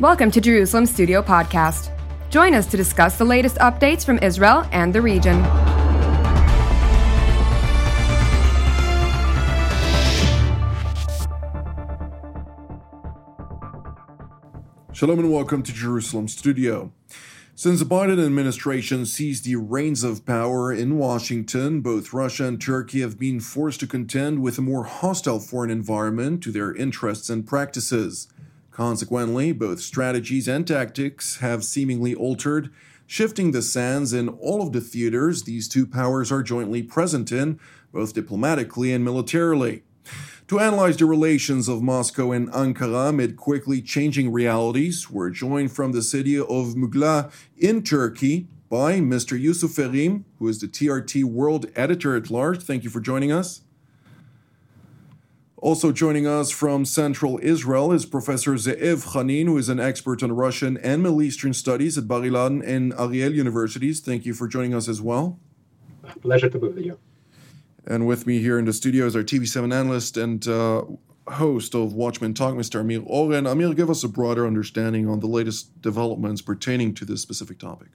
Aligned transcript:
Welcome 0.00 0.32
to 0.32 0.40
Jerusalem 0.40 0.86
Studio 0.86 1.22
Podcast. 1.22 1.88
Join 2.28 2.52
us 2.52 2.66
to 2.66 2.76
discuss 2.76 3.16
the 3.16 3.24
latest 3.24 3.58
updates 3.58 4.04
from 4.04 4.18
Israel 4.18 4.66
and 4.72 4.92
the 4.92 5.00
region. 5.00 5.40
Shalom 14.92 15.20
and 15.20 15.32
welcome 15.32 15.62
to 15.62 15.72
Jerusalem 15.72 16.26
Studio. 16.26 16.90
Since 17.54 17.78
the 17.78 17.86
Biden 17.86 18.20
administration 18.26 19.06
seized 19.06 19.44
the 19.44 19.54
reins 19.54 20.02
of 20.02 20.26
power 20.26 20.72
in 20.72 20.98
Washington, 20.98 21.82
both 21.82 22.12
Russia 22.12 22.46
and 22.46 22.60
Turkey 22.60 23.00
have 23.02 23.16
been 23.16 23.38
forced 23.38 23.78
to 23.78 23.86
contend 23.86 24.42
with 24.42 24.58
a 24.58 24.62
more 24.62 24.82
hostile 24.82 25.38
foreign 25.38 25.70
environment 25.70 26.42
to 26.42 26.50
their 26.50 26.74
interests 26.74 27.30
and 27.30 27.46
practices. 27.46 28.26
Consequently, 28.74 29.52
both 29.52 29.78
strategies 29.78 30.48
and 30.48 30.66
tactics 30.66 31.36
have 31.36 31.62
seemingly 31.62 32.12
altered, 32.12 32.70
shifting 33.06 33.52
the 33.52 33.62
sands 33.62 34.12
in 34.12 34.28
all 34.28 34.66
of 34.66 34.72
the 34.72 34.80
theaters 34.80 35.44
these 35.44 35.68
two 35.68 35.86
powers 35.86 36.32
are 36.32 36.42
jointly 36.42 36.82
present 36.82 37.30
in, 37.30 37.60
both 37.92 38.14
diplomatically 38.14 38.92
and 38.92 39.04
militarily. 39.04 39.84
To 40.48 40.58
analyze 40.58 40.96
the 40.96 41.06
relations 41.06 41.68
of 41.68 41.82
Moscow 41.82 42.32
and 42.32 42.50
Ankara 42.50 43.10
amid 43.10 43.36
quickly 43.36 43.80
changing 43.80 44.32
realities, 44.32 45.08
we're 45.08 45.30
joined 45.30 45.70
from 45.70 45.92
the 45.92 46.02
city 46.02 46.36
of 46.36 46.74
Mugla 46.74 47.32
in 47.56 47.80
Turkey 47.84 48.48
by 48.68 48.98
Mr. 48.98 49.40
Yusuf 49.40 49.70
Erim, 49.78 50.24
who 50.40 50.48
is 50.48 50.58
the 50.58 50.66
TRT 50.66 51.22
World 51.22 51.66
Editor 51.76 52.16
at 52.16 52.28
Large. 52.28 52.64
Thank 52.64 52.82
you 52.82 52.90
for 52.90 53.00
joining 53.00 53.30
us. 53.30 53.60
Also 55.64 55.92
joining 55.92 56.26
us 56.26 56.50
from 56.50 56.84
Central 56.84 57.40
Israel 57.42 57.90
is 57.90 58.04
Professor 58.04 58.52
Ze'ev 58.52 59.02
Khanin, 59.14 59.46
who 59.46 59.56
is 59.56 59.70
an 59.70 59.80
expert 59.80 60.22
on 60.22 60.30
Russian 60.30 60.76
and 60.76 61.02
Middle 61.02 61.22
Eastern 61.22 61.54
studies 61.54 61.96
at 61.96 62.06
Bar 62.06 62.20
Ilan 62.20 62.62
and 62.62 62.92
Ariel 62.98 63.32
universities. 63.32 64.00
Thank 64.00 64.26
you 64.26 64.34
for 64.34 64.46
joining 64.46 64.74
us 64.74 64.88
as 64.88 65.00
well. 65.00 65.38
Pleasure 66.20 66.50
to 66.50 66.58
be 66.58 66.68
with 66.68 66.84
you. 66.84 66.98
And 67.86 68.06
with 68.06 68.26
me 68.26 68.40
here 68.40 68.58
in 68.58 68.66
the 68.66 68.74
studio 68.74 69.06
is 69.06 69.16
our 69.16 69.22
TV7 69.22 69.72
analyst 69.72 70.18
and 70.18 70.46
uh, 70.46 70.84
host 71.28 71.74
of 71.74 71.94
Watchmen 71.94 72.34
Talk, 72.34 72.52
Mr. 72.56 72.80
Amir 72.80 73.00
Oren. 73.06 73.46
Amir, 73.46 73.72
give 73.72 73.88
us 73.88 74.04
a 74.04 74.08
broader 74.08 74.46
understanding 74.46 75.08
on 75.08 75.20
the 75.20 75.28
latest 75.28 75.80
developments 75.80 76.42
pertaining 76.42 76.92
to 76.92 77.06
this 77.06 77.22
specific 77.22 77.58
topic. 77.58 77.88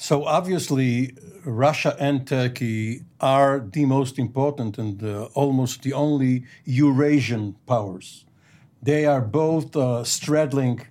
So 0.00 0.26
obviously, 0.26 1.16
Russia 1.44 1.96
and 1.98 2.24
Turkey 2.24 3.02
are 3.20 3.58
the 3.58 3.84
most 3.84 4.16
important 4.16 4.78
and 4.78 5.02
uh, 5.02 5.24
almost 5.34 5.82
the 5.82 5.92
only 5.92 6.44
Eurasian 6.64 7.56
powers. 7.66 8.24
They 8.80 9.06
are 9.06 9.20
both 9.20 9.74
uh, 9.74 10.04
straddling 10.04 10.86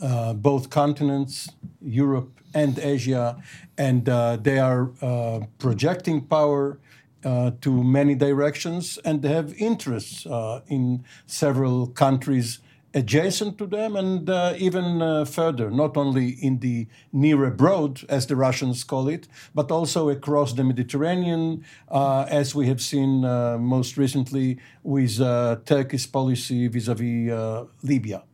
uh, 0.00 0.34
both 0.34 0.70
continents, 0.70 1.50
Europe 1.80 2.40
and 2.54 2.78
Asia, 2.78 3.42
and 3.76 4.08
uh, 4.08 4.36
they 4.36 4.60
are 4.60 4.92
uh, 5.02 5.40
projecting 5.58 6.20
power 6.20 6.78
uh, 7.24 7.50
to 7.62 7.82
many 7.82 8.14
directions 8.14 8.96
and 9.04 9.22
they 9.22 9.28
have 9.28 9.54
interests 9.54 10.24
in 10.68 11.04
several 11.26 11.88
countries 11.88 12.60
adjacent 12.94 13.58
to 13.58 13.66
them 13.66 13.96
and 13.96 14.28
uh, 14.28 14.54
even 14.56 15.00
uh, 15.00 15.24
further, 15.24 15.70
not 15.70 15.96
only 15.96 16.30
in 16.30 16.58
the 16.58 16.86
near 17.12 17.44
abroad, 17.44 18.02
as 18.08 18.26
the 18.26 18.36
Russians 18.36 18.84
call 18.84 19.08
it, 19.08 19.28
but 19.54 19.70
also 19.70 20.10
across 20.10 20.52
the 20.52 20.64
Mediterranean, 20.64 21.64
uh, 21.88 22.26
as 22.28 22.54
we 22.54 22.66
have 22.68 22.80
seen 22.80 23.24
uh, 23.24 23.56
most 23.58 23.96
recently 23.96 24.58
with 24.82 25.20
uh, 25.20 25.56
Turkey's 25.64 26.06
policy 26.06 26.68
vis 26.68 26.88
a 26.88 26.94
vis 26.94 27.66
Libya. 27.82 28.24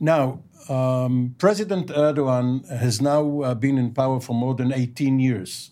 Now, 0.00 0.40
um, 0.68 1.34
President 1.38 1.88
Erdogan 1.88 2.66
has 2.68 3.00
now 3.00 3.42
uh, 3.42 3.54
been 3.54 3.78
in 3.78 3.92
power 3.92 4.18
for 4.20 4.34
more 4.34 4.54
than 4.54 4.72
18 4.72 5.20
years. 5.20 5.70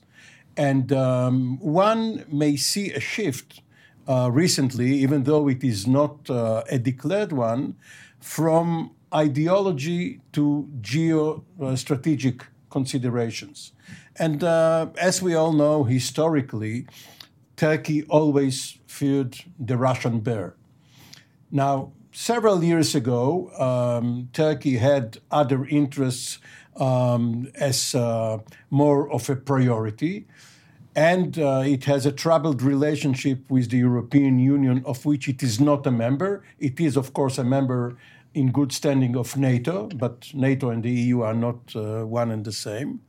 And 0.57 0.93
um, 0.93 1.59
one 1.61 2.27
may 2.31 2.57
see 2.57 2.93
a 2.93 3.01
shift 3.01 3.63
recently, 4.07 4.93
even 4.97 5.23
though 5.23 5.49
it 5.49 5.65
is 5.65 5.87
not 5.87 6.29
a 6.29 6.79
declared 6.79 7.33
one, 7.33 7.77
from 8.23 8.93
ideology 9.15 10.21
to 10.33 10.69
geostrategic 10.81 12.43
considerations. 12.71 13.73
And 14.17 14.43
uh, 14.43 14.87
as 14.99 15.21
we 15.21 15.35
all 15.35 15.53
know, 15.53 15.85
historically, 15.85 16.87
Turkey 17.57 18.05
always 18.05 18.79
feared 18.87 19.37
the 19.59 19.77
Russian 19.77 20.21
bear. 20.21 20.55
Now, 21.51 21.93
several 22.13 22.65
years 22.65 22.95
ago, 22.95 23.51
um, 23.59 24.29
Turkey 24.33 24.79
had 24.79 25.19
other 25.31 25.65
interests 25.67 26.39
um, 26.77 27.49
as 27.55 27.95
uh, 27.95 28.39
more 28.71 29.11
of 29.13 29.29
a 29.29 29.37
priority. 29.37 30.27
And 30.95 31.39
uh, 31.39 31.63
it 31.65 31.85
has 31.85 32.05
a 32.05 32.13
troubled 32.13 32.61
relationship 32.61 33.51
with 33.51 33.71
the 33.71 33.79
European 33.79 34.39
Union, 34.39 34.83
of 34.85 35.07
which 35.07 35.29
it 35.29 35.43
is 35.43 35.59
not 35.59 35.87
a 35.87 35.91
member. 35.91 36.45
It 36.59 36.79
is, 36.81 36.97
of 36.97 37.15
course, 37.15 37.39
a 37.39 37.45
member 37.45 37.97
in 38.35 38.53
good 38.53 38.73
standing 38.73 39.17
of 39.17 39.37
NATO, 39.37 39.89
but 39.89 40.31
NATO 40.35 40.71
and 40.71 40.83
the 40.83 40.91
EU 40.91 41.23
are 41.23 41.35
not 41.35 41.75
uh, 41.75 42.05
one 42.05 42.31
and 42.31 42.45
the 42.45 42.53
same. 42.53 43.01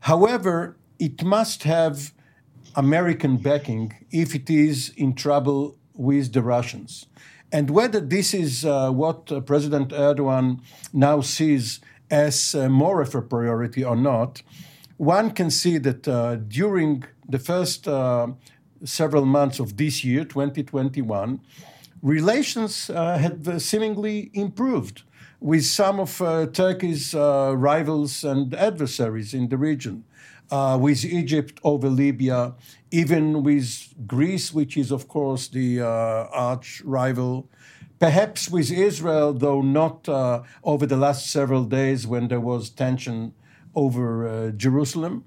However, 0.00 0.76
it 0.98 1.24
must 1.24 1.62
have 1.62 2.12
American 2.76 3.36
backing 3.36 3.92
if 4.10 4.34
it 4.34 4.50
is 4.50 4.92
in 4.96 5.14
trouble 5.14 5.76
with 5.94 6.32
the 6.32 6.42
Russians. 6.42 7.06
And 7.52 7.70
whether 7.70 8.00
this 8.00 8.34
is 8.34 8.64
uh, 8.64 8.90
what 8.90 9.30
uh, 9.30 9.40
President 9.40 9.90
Erdogan 9.90 10.60
now 10.92 11.20
sees 11.20 11.80
as 12.10 12.54
uh, 12.54 12.68
more 12.68 13.00
of 13.00 13.14
a 13.14 13.22
priority 13.22 13.84
or 13.84 13.96
not, 13.96 14.42
one 14.96 15.30
can 15.30 15.50
see 15.50 15.78
that 15.78 16.06
uh, 16.06 16.36
during 16.36 17.04
the 17.28 17.38
first 17.38 17.88
uh, 17.88 18.28
several 18.84 19.24
months 19.24 19.58
of 19.58 19.76
this 19.76 20.04
year, 20.04 20.24
2021, 20.24 21.40
relations 22.02 22.90
uh, 22.90 23.18
had 23.18 23.60
seemingly 23.60 24.30
improved 24.34 25.02
with 25.40 25.64
some 25.64 26.00
of 26.00 26.22
uh, 26.22 26.46
Turkey's 26.46 27.14
uh, 27.14 27.54
rivals 27.56 28.24
and 28.24 28.54
adversaries 28.54 29.34
in 29.34 29.48
the 29.48 29.58
region, 29.58 30.04
uh, 30.50 30.78
with 30.80 31.04
Egypt 31.04 31.58
over 31.64 31.88
Libya, 31.88 32.54
even 32.90 33.42
with 33.42 33.94
Greece, 34.06 34.54
which 34.54 34.76
is, 34.76 34.90
of 34.90 35.08
course, 35.08 35.48
the 35.48 35.80
uh, 35.80 35.86
arch 35.86 36.82
rival. 36.84 37.48
Perhaps 37.98 38.50
with 38.50 38.70
Israel, 38.70 39.32
though 39.32 39.62
not 39.62 40.08
uh, 40.08 40.42
over 40.62 40.86
the 40.86 40.96
last 40.96 41.30
several 41.30 41.64
days 41.64 42.06
when 42.06 42.28
there 42.28 42.40
was 42.40 42.70
tension 42.70 43.32
over 43.74 44.52
Jerusalem 44.56 45.24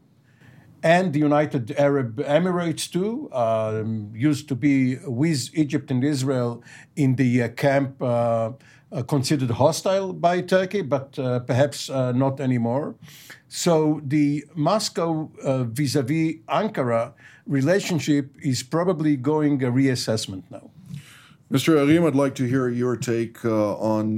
and 0.83 1.13
the 1.13 1.19
United 1.19 1.71
Arab 1.71 2.17
Emirates 2.17 2.89
too 2.91 3.29
um, 3.33 4.11
used 4.15 4.47
to 4.47 4.55
be 4.55 4.97
with 5.05 5.49
Egypt 5.53 5.91
and 5.91 6.03
Israel 6.03 6.63
in 6.95 7.15
the 7.15 7.43
uh, 7.43 7.49
camp 7.49 8.01
uh, 8.01 8.51
uh, 8.91 9.03
considered 9.03 9.51
hostile 9.51 10.13
by 10.13 10.41
Turkey, 10.41 10.81
but 10.81 11.17
uh, 11.19 11.39
perhaps 11.39 11.89
uh, 11.89 12.11
not 12.11 12.39
anymore. 12.39 12.95
So 13.49 14.01
the 14.05 14.45
Moscow 14.55 15.31
uh, 15.43 15.63
vis-a-vis 15.63 16.35
Ankara 16.47 17.13
relationship 17.45 18.31
is 18.41 18.63
probably 18.63 19.15
going 19.15 19.63
a 19.63 19.71
reassessment 19.71 20.43
now. 20.49 20.69
Mr. 21.51 21.77
Erim, 21.77 22.05
I'd 22.05 22.15
like 22.15 22.35
to 22.35 22.43
hear 22.43 22.67
your 22.69 22.97
take 22.97 23.43
on 23.45 24.15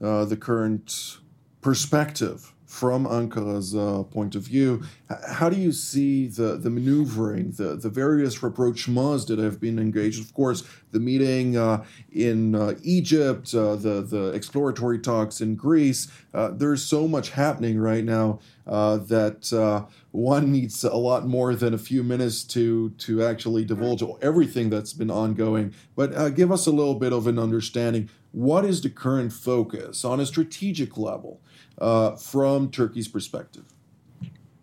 the 0.00 0.36
current 0.36 1.18
perspective 1.60 2.53
from 2.74 3.06
Ankara's 3.06 3.72
uh, 3.72 4.02
point 4.02 4.34
of 4.34 4.42
view, 4.42 4.82
how 5.28 5.48
do 5.48 5.56
you 5.56 5.70
see 5.70 6.26
the, 6.26 6.56
the 6.56 6.68
maneuvering, 6.68 7.52
the, 7.52 7.76
the 7.76 7.88
various 7.88 8.38
rapprochements 8.40 9.28
that 9.28 9.38
have 9.38 9.60
been 9.60 9.78
engaged? 9.78 10.20
Of 10.20 10.34
course, 10.34 10.64
the 10.94 11.00
meeting 11.00 11.58
uh, 11.58 11.84
in 12.12 12.54
uh, 12.54 12.74
Egypt, 12.82 13.52
uh, 13.52 13.76
the, 13.76 14.00
the 14.00 14.28
exploratory 14.28 14.98
talks 14.98 15.42
in 15.42 15.56
Greece. 15.56 16.10
Uh, 16.32 16.48
there's 16.52 16.82
so 16.82 17.06
much 17.06 17.30
happening 17.30 17.78
right 17.78 18.04
now 18.04 18.38
uh, 18.66 18.96
that 18.96 19.88
one 20.12 20.52
needs 20.52 20.84
a 20.84 20.96
lot 20.96 21.26
more 21.26 21.54
than 21.54 21.74
a 21.74 21.78
few 21.78 22.02
minutes 22.02 22.44
to, 22.44 22.90
to 22.90 23.22
actually 23.22 23.64
divulge 23.64 24.02
everything 24.22 24.70
that's 24.70 24.92
been 24.94 25.10
ongoing. 25.10 25.74
But 25.96 26.34
give 26.34 26.50
us 26.50 26.66
a 26.66 26.70
little 26.70 26.94
bit 26.94 27.12
of 27.12 27.26
an 27.26 27.38
understanding. 27.38 28.08
What 28.30 28.64
is 28.64 28.80
the 28.80 28.90
current 28.90 29.32
focus 29.32 30.04
on 30.04 30.20
a 30.20 30.26
strategic 30.26 30.96
level? 30.96 31.40
from 32.20 32.70
Turkey's 32.70 33.08
perspective? 33.08 33.64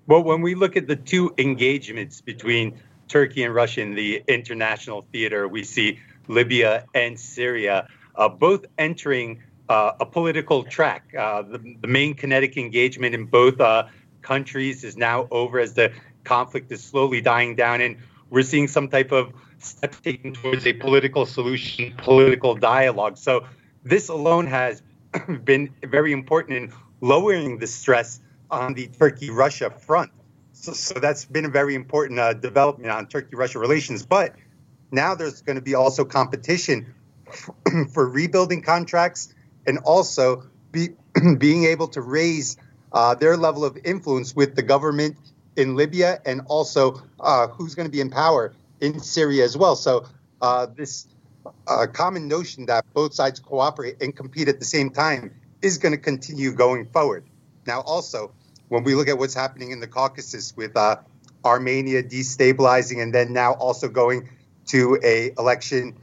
Well, 0.07 0.23
when 0.23 0.41
we 0.41 0.55
look 0.55 0.77
at 0.77 0.87
the 0.87 0.95
two 0.95 1.33
engagements 1.37 2.21
between 2.21 2.79
Turkey 3.11 3.43
and 3.43 3.53
Russia 3.53 3.81
in 3.81 3.93
the 3.93 4.23
international 4.29 5.05
theater, 5.11 5.45
we 5.45 5.65
see 5.65 5.99
Libya 6.27 6.85
and 6.93 7.19
Syria 7.19 7.87
uh, 8.15 8.29
both 8.29 8.65
entering 8.77 9.41
uh, 9.69 9.93
a 9.99 10.05
political 10.05 10.63
track. 10.63 11.13
Uh, 11.17 11.41
the, 11.43 11.77
the, 11.81 11.87
main 11.87 12.13
kinetic 12.13 12.57
engagement 12.57 13.15
in 13.15 13.25
both 13.25 13.59
uh, 13.59 13.87
countries 14.21 14.83
is 14.83 14.97
now 14.97 15.27
over 15.31 15.59
as 15.59 15.73
the 15.73 15.93
conflict 16.23 16.71
is 16.71 16.83
slowly 16.83 17.21
dying 17.21 17.55
down, 17.55 17.81
and 17.81 17.97
we're 18.29 18.43
seeing 18.43 18.67
some 18.67 18.87
type 18.89 19.11
of 19.11 19.33
step 19.59 19.95
taken 20.03 20.33
towards 20.33 20.67
a 20.67 20.73
political 20.73 21.25
solution, 21.25 21.93
political 21.97 22.55
dialogue. 22.55 23.17
So, 23.17 23.45
this 23.83 24.09
alone 24.09 24.47
has 24.47 24.83
been 25.43 25.73
very 25.83 26.11
important 26.11 26.57
in 26.57 26.73
lowering 26.99 27.57
the 27.57 27.67
stress 27.67 28.19
on 28.49 28.73
the 28.73 28.87
Turkey-Russia 28.87 29.71
front. 29.71 30.11
So, 30.53 30.73
so 30.73 30.99
that's 30.99 31.25
been 31.25 31.45
a 31.45 31.49
very 31.49 31.73
important 31.73 32.19
uh, 32.19 32.33
development 32.33 32.91
on 32.91 33.07
Turkey-Russia 33.07 33.57
relations. 33.57 34.05
But 34.05 34.35
now 34.91 35.15
there's 35.15 35.41
going 35.41 35.55
to 35.55 35.61
be 35.61 35.75
also 35.75 36.05
competition 36.05 36.93
for 37.93 38.07
rebuilding 38.07 38.61
contracts 38.61 39.33
and 39.65 39.79
also 39.79 40.43
be, 40.71 40.89
being 41.37 41.65
able 41.65 41.87
to 41.89 42.01
raise 42.01 42.57
uh, 42.91 43.15
their 43.15 43.37
level 43.37 43.63
of 43.63 43.77
influence 43.83 44.35
with 44.35 44.55
the 44.55 44.61
government 44.61 45.15
in 45.55 45.75
Libya 45.75 46.19
and 46.25 46.41
also 46.47 47.01
uh, 47.19 47.47
who's 47.47 47.75
going 47.75 47.87
to 47.87 47.91
be 47.91 48.01
in 48.01 48.09
power 48.09 48.53
in 48.79 48.99
Syria 48.99 49.43
as 49.43 49.57
well. 49.57 49.75
So 49.75 50.05
uh, 50.41 50.67
this 50.75 51.07
uh, 51.67 51.87
common 51.91 52.27
notion 52.27 52.65
that 52.67 52.85
both 52.93 53.13
sides 53.13 53.39
cooperate 53.39 54.01
and 54.01 54.15
compete 54.15 54.47
at 54.47 54.59
the 54.59 54.65
same 54.65 54.89
time 54.89 55.33
is 55.61 55.77
going 55.77 55.93
to 55.93 55.97
continue 55.97 56.51
going 56.51 56.87
forward. 56.87 57.25
Now, 57.65 57.81
also, 57.81 58.31
when 58.69 58.83
we 58.83 58.95
look 58.95 59.07
at 59.07 59.17
what's 59.17 59.33
happening 59.33 59.71
in 59.71 59.79
the 59.79 59.87
Caucasus 59.87 60.55
with 60.55 60.75
uh, 60.75 60.97
Armenia 61.45 62.03
destabilizing 62.03 63.01
and 63.01 63.13
then 63.13 63.33
now 63.33 63.53
also 63.53 63.87
going 63.87 64.29
to 64.67 64.99
a 65.03 65.33
election, 65.37 65.95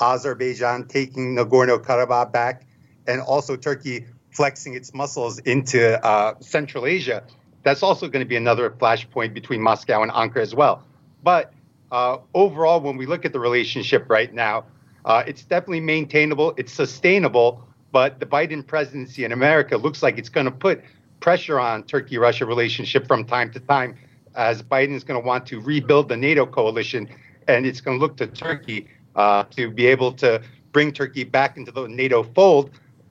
Azerbaijan 0.00 0.86
taking 0.86 1.36
Nagorno-Karabakh 1.36 2.32
back, 2.32 2.66
and 3.06 3.20
also 3.20 3.56
Turkey 3.56 4.06
flexing 4.30 4.74
its 4.74 4.92
muscles 4.92 5.38
into 5.40 6.04
uh, 6.04 6.34
Central 6.40 6.86
Asia, 6.86 7.24
that's 7.62 7.82
also 7.82 8.08
going 8.08 8.24
to 8.24 8.28
be 8.28 8.36
another 8.36 8.70
flashpoint 8.70 9.32
between 9.32 9.60
Moscow 9.60 10.02
and 10.02 10.10
Ankara 10.12 10.42
as 10.42 10.54
well. 10.54 10.82
But 11.22 11.52
uh, 11.90 12.18
overall, 12.34 12.80
when 12.80 12.96
we 12.96 13.06
look 13.06 13.24
at 13.24 13.32
the 13.32 13.40
relationship 13.40 14.10
right 14.10 14.32
now, 14.32 14.64
uh, 15.04 15.22
it's 15.26 15.42
definitely 15.44 15.80
maintainable, 15.80 16.54
it's 16.56 16.72
sustainable, 16.72 17.66
but 17.92 18.18
the 18.20 18.26
Biden 18.26 18.66
presidency 18.66 19.24
in 19.24 19.32
America 19.32 19.76
looks 19.76 20.02
like 20.02 20.18
it's 20.18 20.28
going 20.28 20.46
to 20.46 20.50
put 20.52 20.82
pressure 21.20 21.60
on 21.60 21.84
Turkey 21.84 22.18
Russia 22.18 22.44
relationship 22.44 23.06
from 23.06 23.24
time 23.24 23.52
to 23.52 23.60
time 23.60 23.96
as 24.34 24.62
Biden 24.62 24.94
is 24.94 25.04
going 25.04 25.20
to 25.20 25.26
want 25.26 25.46
to 25.46 25.60
rebuild 25.60 26.08
the 26.08 26.16
NATO 26.16 26.44
coalition 26.44 27.08
and 27.48 27.66
it's 27.66 27.80
going 27.80 27.98
to 27.98 28.00
look 28.00 28.16
to 28.18 28.26
Turkey 28.26 28.88
uh, 29.14 29.44
to 29.56 29.70
be 29.70 29.86
able 29.86 30.12
to 30.12 30.42
bring 30.72 30.92
Turkey 30.92 31.24
back 31.24 31.56
into 31.56 31.72
the 31.72 31.86
NATO 31.86 32.22
fold. 32.22 32.70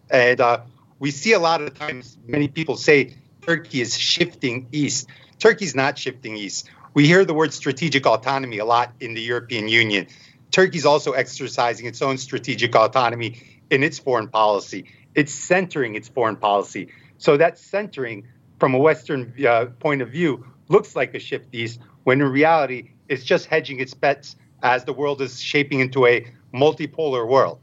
And 0.10 0.40
uh, 0.42 0.62
we 1.00 1.12
see 1.12 1.34
a 1.34 1.40
lot 1.40 1.62
of 1.62 1.78
times 1.78 2.18
many 2.26 2.48
people 2.48 2.76
say 2.76 3.16
Turkey 3.42 3.82
is 3.82 3.98
shifting 3.98 4.68
east. 4.72 5.08
Turkey's 5.40 5.76
not 5.76 5.98
shifting 5.98 6.36
east. 6.38 6.70
We 6.94 7.08
hear 7.08 7.26
the 7.26 7.34
word 7.34 7.54
strategic 7.54 8.06
autonomy 8.06 8.60
a 8.60 8.66
lot 8.66 8.94
in 9.00 9.14
the 9.14 9.22
European 9.22 9.68
Union. 9.68 10.08
Turkey's 10.52 10.86
also 10.86 11.14
exercising 11.14 11.88
its 11.88 12.02
own 12.02 12.18
strategic 12.18 12.76
autonomy 12.76 13.42
in 13.72 13.82
its 13.82 13.98
foreign 13.98 14.28
policy. 14.28 14.86
It's 15.16 15.34
centering 15.34 15.96
its 15.96 16.08
foreign 16.08 16.36
policy. 16.36 16.90
So 17.18 17.38
that 17.38 17.58
centering 17.58 18.28
from 18.60 18.76
a 18.76 18.78
Western 18.78 19.34
uh, 19.46 19.66
point 19.80 20.02
of 20.02 20.10
view 20.10 20.46
looks 20.70 20.96
like 20.96 21.16
a 21.16 21.20
shift 21.20 21.48
east, 21.54 21.80
when 22.04 22.22
in 22.22 22.28
reality, 22.28 22.92
it's 23.14 23.24
just 23.24 23.46
hedging 23.46 23.80
its 23.80 23.94
bets 23.94 24.36
as 24.62 24.84
the 24.84 24.94
world 24.94 25.22
is 25.22 25.40
shaping 25.40 25.80
into 25.80 26.06
a 26.06 26.26
multipolar 26.54 27.28
world. 27.28 27.60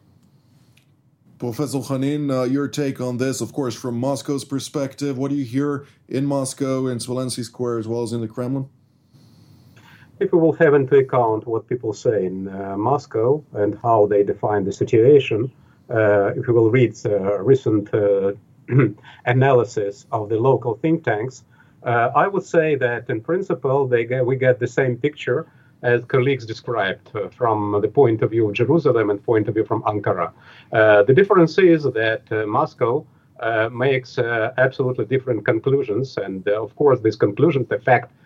Professor 1.38 1.78
Khanin, 1.78 2.30
uh, 2.30 2.42
your 2.44 2.68
take 2.68 3.00
on 3.00 3.16
this, 3.16 3.40
of 3.40 3.52
course, 3.52 3.74
from 3.74 3.98
Moscow's 3.98 4.44
perspective. 4.44 5.16
What 5.16 5.30
do 5.30 5.36
you 5.36 5.44
hear 5.44 5.86
in 6.08 6.26
Moscow, 6.26 6.86
in 6.86 7.00
Smolensk 7.00 7.42
Square, 7.44 7.78
as 7.78 7.88
well 7.88 8.02
as 8.02 8.12
in 8.12 8.20
the 8.20 8.28
Kremlin? 8.28 8.68
if 10.20 10.32
we 10.32 10.38
will 10.38 10.52
have 10.52 10.74
into 10.74 10.96
account 10.96 11.46
what 11.46 11.66
people 11.66 11.92
say 11.94 12.26
in 12.26 12.46
uh, 12.48 12.76
Moscow 12.76 13.42
and 13.54 13.78
how 13.82 14.06
they 14.06 14.22
define 14.22 14.64
the 14.64 14.72
situation, 14.72 15.50
uh, 15.88 16.26
if 16.36 16.46
we 16.46 16.52
will 16.52 16.70
read 16.70 16.94
uh, 17.06 17.38
recent 17.40 17.92
uh, 17.94 18.32
analysis 19.24 20.06
of 20.12 20.28
the 20.28 20.36
local 20.36 20.74
think 20.76 21.04
tanks, 21.04 21.42
uh, 21.84 22.10
I 22.14 22.26
would 22.28 22.44
say 22.44 22.74
that 22.76 23.08
in 23.08 23.20
principle 23.20 23.86
get, 23.88 24.24
we 24.24 24.36
get 24.36 24.58
the 24.58 24.66
same 24.66 24.96
picture 24.96 25.46
as 25.82 26.04
colleagues 26.04 26.44
described 26.44 27.10
uh, 27.14 27.28
from 27.28 27.78
the 27.80 27.88
point 27.88 28.22
of 28.22 28.30
view 28.30 28.48
of 28.48 28.54
Jerusalem 28.54 29.10
and 29.10 29.22
point 29.24 29.48
of 29.48 29.54
view 29.54 29.64
from 29.64 29.82
Ankara. 29.82 30.32
the 30.70 31.14
difference 31.14 31.58
is 31.58 31.84
that 31.84 32.22
Moscow 32.46 33.04
makes 33.72 34.18
absolutely 34.18 35.06
different 35.06 35.44
conclusions, 35.44 36.18
and 36.18 36.46
of 36.48 36.76
course 36.76 37.00
these 37.00 37.16
conclusions 37.16 37.70
affect 37.70 38.12
uh, 38.12 38.19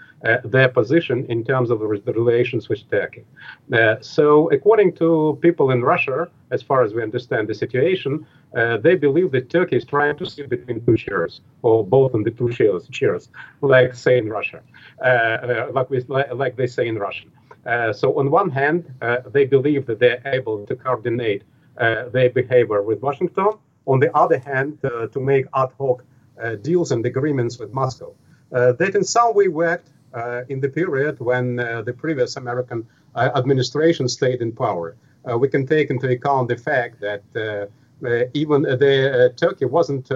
their 0.45 0.69
position 0.69 1.27
in 1.29 1.45
terms 1.45 1.71
of 1.71 1.79
the 1.81 1.87
relations 1.87 2.69
with 2.69 2.89
Turkey. 2.91 3.25
Uh, 3.73 3.97
so, 4.01 4.51
according 4.51 4.93
to 4.95 5.39
people 5.43 5.71
in 5.71 5.83
Russia, 5.83 6.29
as 6.51 6.63
far 6.63 6.83
as 6.83 6.95
we 6.95 7.03
understand 7.03 7.49
the 7.49 7.55
situation, 7.55 8.27
uh, 8.57 8.79
they 8.79 8.95
believe 8.95 9.33
that 9.33 9.51
Turkey 9.51 9.77
is 9.77 9.85
trying 9.85 10.17
to 10.17 10.25
sit 10.25 10.49
between 10.49 10.85
two 10.87 10.97
chairs, 10.97 11.41
or 11.63 11.85
both 11.85 12.15
on 12.15 12.23
the 12.23 12.31
two 12.31 12.51
chairs, 12.51 12.89
chairs 12.89 13.29
like 13.61 13.95
say 13.95 14.17
in 14.19 14.29
Russia, 14.29 14.61
uh, 15.03 15.05
uh, 15.05 15.69
like, 15.73 15.91
we, 15.91 16.01
like 16.43 16.57
they 16.57 16.67
say 16.67 16.87
in 16.89 16.99
Russian. 16.99 17.31
so, 17.93 18.19
on 18.19 18.31
one 18.31 18.51
hand, 18.51 18.81
they 19.33 19.45
believe 19.45 19.87
that 19.87 19.99
they're 19.99 20.23
able 20.25 20.65
to 20.67 20.75
coordinate 20.75 21.43
their 22.15 22.31
behavior 22.31 22.81
with 22.83 23.01
Washington. 23.03 23.51
On 23.87 24.01
the 24.01 24.11
other 24.17 24.39
hand, 24.39 24.79
to 25.15 25.21
make 25.21 25.45
ad 25.55 25.71
hoc 25.79 26.03
deals 26.63 26.93
and 26.93 27.05
agreements 27.05 27.59
with 27.59 27.71
Moscow. 27.75 28.11
that 28.51 28.93
in 28.95 29.05
some 29.05 29.35
way 29.35 29.49
worked 29.49 29.89
uh, 29.89 29.94
in 30.49 30.61
the 30.61 30.69
period 30.69 31.19
when 31.21 31.59
uh, 31.59 31.83
the 31.83 31.93
previous 31.93 32.37
American 32.37 32.87
uh, 33.15 33.31
administration 33.35 34.09
stayed 34.09 34.41
in 34.41 34.53
power. 34.53 34.97
we 35.39 35.49
can 35.49 35.67
take 35.67 35.91
into 35.91 36.09
account 36.09 36.49
the 36.49 36.57
fact 36.57 37.01
that 37.01 37.23
even 38.35 38.63
the 38.63 39.33
Turkey 39.37 39.65
wasn't 39.65 40.07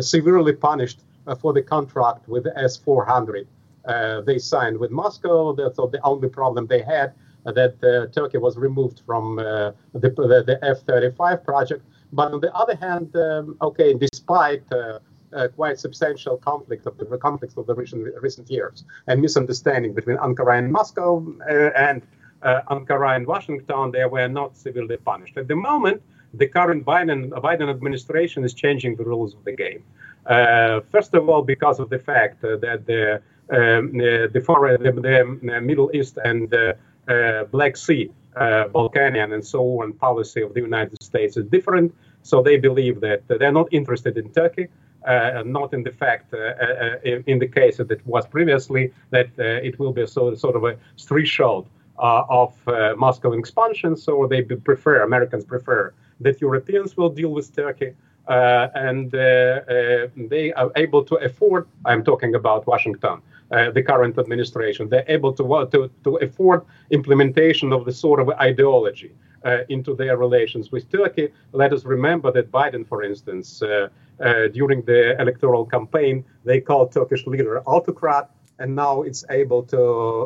severely 0.00 0.52
punished 0.52 1.00
for 1.40 1.52
the 1.52 1.62
contract 1.62 2.28
with 2.28 2.44
the 2.44 2.54
S-400 2.58 3.46
they 4.26 4.38
signed 4.38 4.78
with 4.78 4.90
Moscow. 4.90 5.56
So 5.76 5.86
the 5.86 6.00
only 6.04 6.28
problem 6.28 6.66
they 6.66 6.82
had 6.82 7.14
that 7.44 7.82
uh, 7.82 8.06
Turkey 8.12 8.38
was 8.38 8.56
removed 8.56 9.02
from 9.04 9.38
uh, 9.38 9.72
the, 9.92 10.10
the, 10.10 10.44
the, 10.46 10.58
F-35 10.62 11.44
project. 11.44 11.84
But 12.12 12.32
on 12.32 12.40
the 12.40 12.54
other 12.54 12.76
hand, 12.76 13.14
um, 13.16 13.56
okay, 13.60 13.94
despite 13.94 14.62
uh, 14.72 15.00
uh, 15.34 15.48
quite 15.48 15.78
substantial 15.78 16.36
conflict 16.36 16.86
of 16.86 16.96
the 16.98 17.18
conflicts 17.18 17.56
of 17.56 17.66
the 17.66 17.74
recent, 17.74 18.08
recent 18.20 18.50
years 18.50 18.84
and 19.06 19.20
misunderstanding 19.20 19.92
between 19.94 20.16
Ankara 20.18 20.58
and 20.58 20.72
Moscow 20.72 21.24
uh, 21.48 21.70
and 21.76 22.02
uh, 22.42 22.60
Ankara 22.70 23.16
and 23.16 23.26
Washington, 23.26 23.92
they 23.92 24.04
were 24.04 24.28
not 24.28 24.56
severely 24.56 24.96
punished. 24.96 25.36
At 25.36 25.48
the 25.48 25.56
moment, 25.56 26.02
the 26.34 26.46
current 26.46 26.84
Biden, 26.84 27.30
Biden 27.30 27.68
administration 27.70 28.44
is 28.44 28.54
changing 28.54 28.96
the 28.96 29.04
rules 29.04 29.34
of 29.34 29.44
the 29.44 29.52
game. 29.52 29.84
Uh, 30.26 30.80
first 30.90 31.14
of 31.14 31.28
all, 31.28 31.42
because 31.42 31.78
of 31.78 31.90
the 31.90 31.98
fact 31.98 32.44
uh, 32.44 32.56
that 32.56 32.86
the 32.86 33.22
um, 33.50 33.98
the, 33.98 34.42
foreign, 34.44 34.82
the, 34.82 34.92
the, 34.92 35.60
Middle 35.60 35.90
East 35.92 36.16
and 36.24 36.48
the 36.48 36.76
uh, 37.06 37.44
Black 37.44 37.76
Sea, 37.76 38.10
Balkanian 38.34 39.34
and 39.34 39.44
so 39.44 39.82
on 39.82 39.92
policy 39.92 40.40
of 40.40 40.54
the 40.54 40.60
United 40.60 41.02
States 41.02 41.36
is 41.36 41.44
different. 41.46 41.94
So 42.22 42.42
they 42.42 42.56
believe 42.56 43.00
that 43.00 43.28
they're 43.28 43.52
not 43.52 43.68
interested 43.72 44.16
in 44.16 44.30
Turkey. 44.30 44.68
Uh, 45.06 45.42
not 45.44 45.74
in 45.74 45.82
the 45.82 45.90
fact, 45.90 46.32
uh, 46.32 46.38
uh, 46.38 46.96
in, 47.02 47.24
in, 47.26 47.38
the 47.38 47.48
case 47.48 47.76
that 47.78 47.90
it 47.90 48.06
was 48.06 48.24
previously, 48.26 48.92
that 49.10 49.30
it 49.38 49.76
will 49.78 49.92
be 49.92 50.02
a 50.02 50.06
sort, 50.06 50.38
sort 50.38 50.54
of 50.54 50.64
a 50.64 50.76
threshold 50.96 51.66
of 51.98 52.54
Moscow 52.96 53.32
expansion. 53.32 53.96
So 53.96 54.26
they 54.28 54.42
prefer, 54.42 55.02
Americans 55.02 55.44
prefer 55.44 55.92
that 56.20 56.40
Europeans 56.40 56.96
will 56.96 57.10
deal 57.10 57.30
with 57.30 57.54
Turkey. 57.54 57.94
Uh, 58.28 58.68
and 58.74 59.12
uh, 59.14 59.18
uh, 59.18 60.06
they 60.16 60.52
are 60.52 60.70
able 60.76 61.02
to 61.04 61.16
afford. 61.16 61.66
I'm 61.84 62.04
talking 62.04 62.34
about 62.36 62.66
Washington, 62.66 63.20
the 63.50 63.82
current 63.82 64.16
administration. 64.18 64.88
They're 64.88 65.04
able 65.08 65.32
to, 65.34 65.68
to 65.72 65.90
to 66.04 66.16
afford 66.16 66.62
implementation 66.90 67.72
of 67.72 67.84
the 67.84 67.92
sort 67.92 68.20
of 68.20 68.28
ideology 68.30 69.12
into 69.68 69.96
their 69.96 70.16
relations 70.16 70.70
with 70.70 70.88
Turkey. 70.90 71.28
Let 71.50 71.72
us 71.72 71.84
remember 71.84 72.30
that 72.30 72.52
Biden, 72.52 72.86
for 72.86 73.02
instance, 73.02 73.60
uh, 74.22 74.48
during 74.48 74.82
the 74.82 75.20
electoral 75.20 75.64
campaign, 75.66 76.24
they 76.44 76.60
called 76.60 76.92
Turkish 76.92 77.26
leader 77.26 77.60
autocrat, 77.66 78.30
and 78.58 78.74
now 78.74 79.02
it's 79.02 79.24
able 79.30 79.62
to 79.64 79.82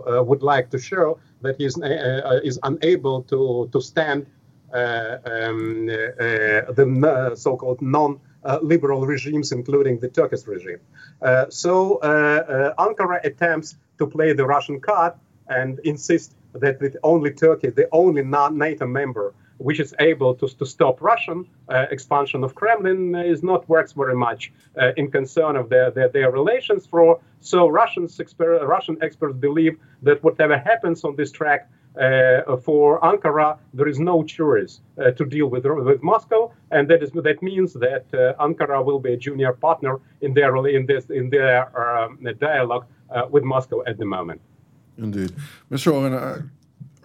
uh, 0.07 0.23
would 0.23 0.43
like 0.43 0.71
to 0.71 0.79
show 0.79 1.19
that 1.43 1.57
he 1.57 1.65
is, 1.65 1.76
uh, 1.81 2.41
is 2.45 2.59
unable 2.62 3.23
to 3.23 3.69
to 3.73 3.81
stand 3.81 4.26
um, 4.73 5.87
the 5.87 7.33
so-called 7.35 7.81
non. 7.83 8.21
Uh, 8.45 8.61
liberal 8.62 9.05
regimes, 9.05 9.50
including 9.50 9.99
the 9.99 10.09
Turkish 10.09 10.47
regime. 10.47 10.79
Uh, 11.21 11.47
so 11.49 11.97
uh, 11.97 12.73
Ankara 12.79 13.19
attempts 13.25 13.75
to 13.99 14.07
play 14.07 14.35
the 14.35 14.47
Russian 14.47 14.79
card 14.81 15.15
and 15.49 15.81
insist 15.81 16.37
that 16.53 16.81
with 16.81 16.97
only 17.03 17.33
Turkey, 17.33 17.71
the 17.71 17.88
only 17.91 18.23
non-NATO 18.23 18.87
member 18.87 19.35
which 19.58 19.80
is 19.80 19.94
able 20.00 20.34
to, 20.34 20.48
to 20.48 20.66
stop 20.66 21.00
Russian 21.00 21.46
uh, 21.68 21.86
expansion 21.90 22.44
of 22.44 22.54
Kremlin 22.54 23.14
is 23.14 23.42
not 23.42 23.68
works 23.68 23.92
very 23.92 24.14
much 24.14 24.52
uh, 24.80 24.92
in 24.96 25.10
concern 25.10 25.56
of 25.56 25.68
their, 25.68 25.90
their, 25.90 26.08
their 26.08 26.30
relations. 26.30 26.86
For 26.86 27.20
so 27.40 27.68
Russians 27.68 28.16
exper- 28.18 28.66
Russian 28.66 28.98
experts 29.02 29.36
believe 29.36 29.78
that 30.02 30.22
whatever 30.22 30.58
happens 30.58 31.04
on 31.04 31.16
this 31.16 31.32
track 31.32 31.68
uh, 31.98 32.56
for 32.58 33.00
Ankara, 33.00 33.58
there 33.72 33.88
is 33.88 33.98
no 33.98 34.22
choice 34.22 34.80
uh, 34.98 35.12
to 35.12 35.25
deal 35.25 35.46
with 35.46 35.64
with 35.64 36.02
Moscow, 36.02 36.52
and 36.70 36.88
that 36.88 37.02
is 37.02 37.10
that 37.12 37.42
means 37.42 37.72
that 37.72 38.04
uh, 38.12 38.44
Ankara 38.44 38.84
will 38.84 38.98
be 38.98 39.14
a 39.14 39.16
junior 39.16 39.52
partner 39.54 39.98
in 40.20 40.34
their 40.34 40.54
in 40.66 40.84
this 40.84 41.06
in 41.06 41.30
their 41.30 41.62
um, 41.80 42.18
dialogue 42.38 42.84
with 43.30 43.44
Moscow 43.44 43.82
at 43.86 43.96
the 43.96 44.04
moment. 44.04 44.42
Indeed, 44.98 45.32
Mr. 45.70 45.92
Oren. 45.94 46.50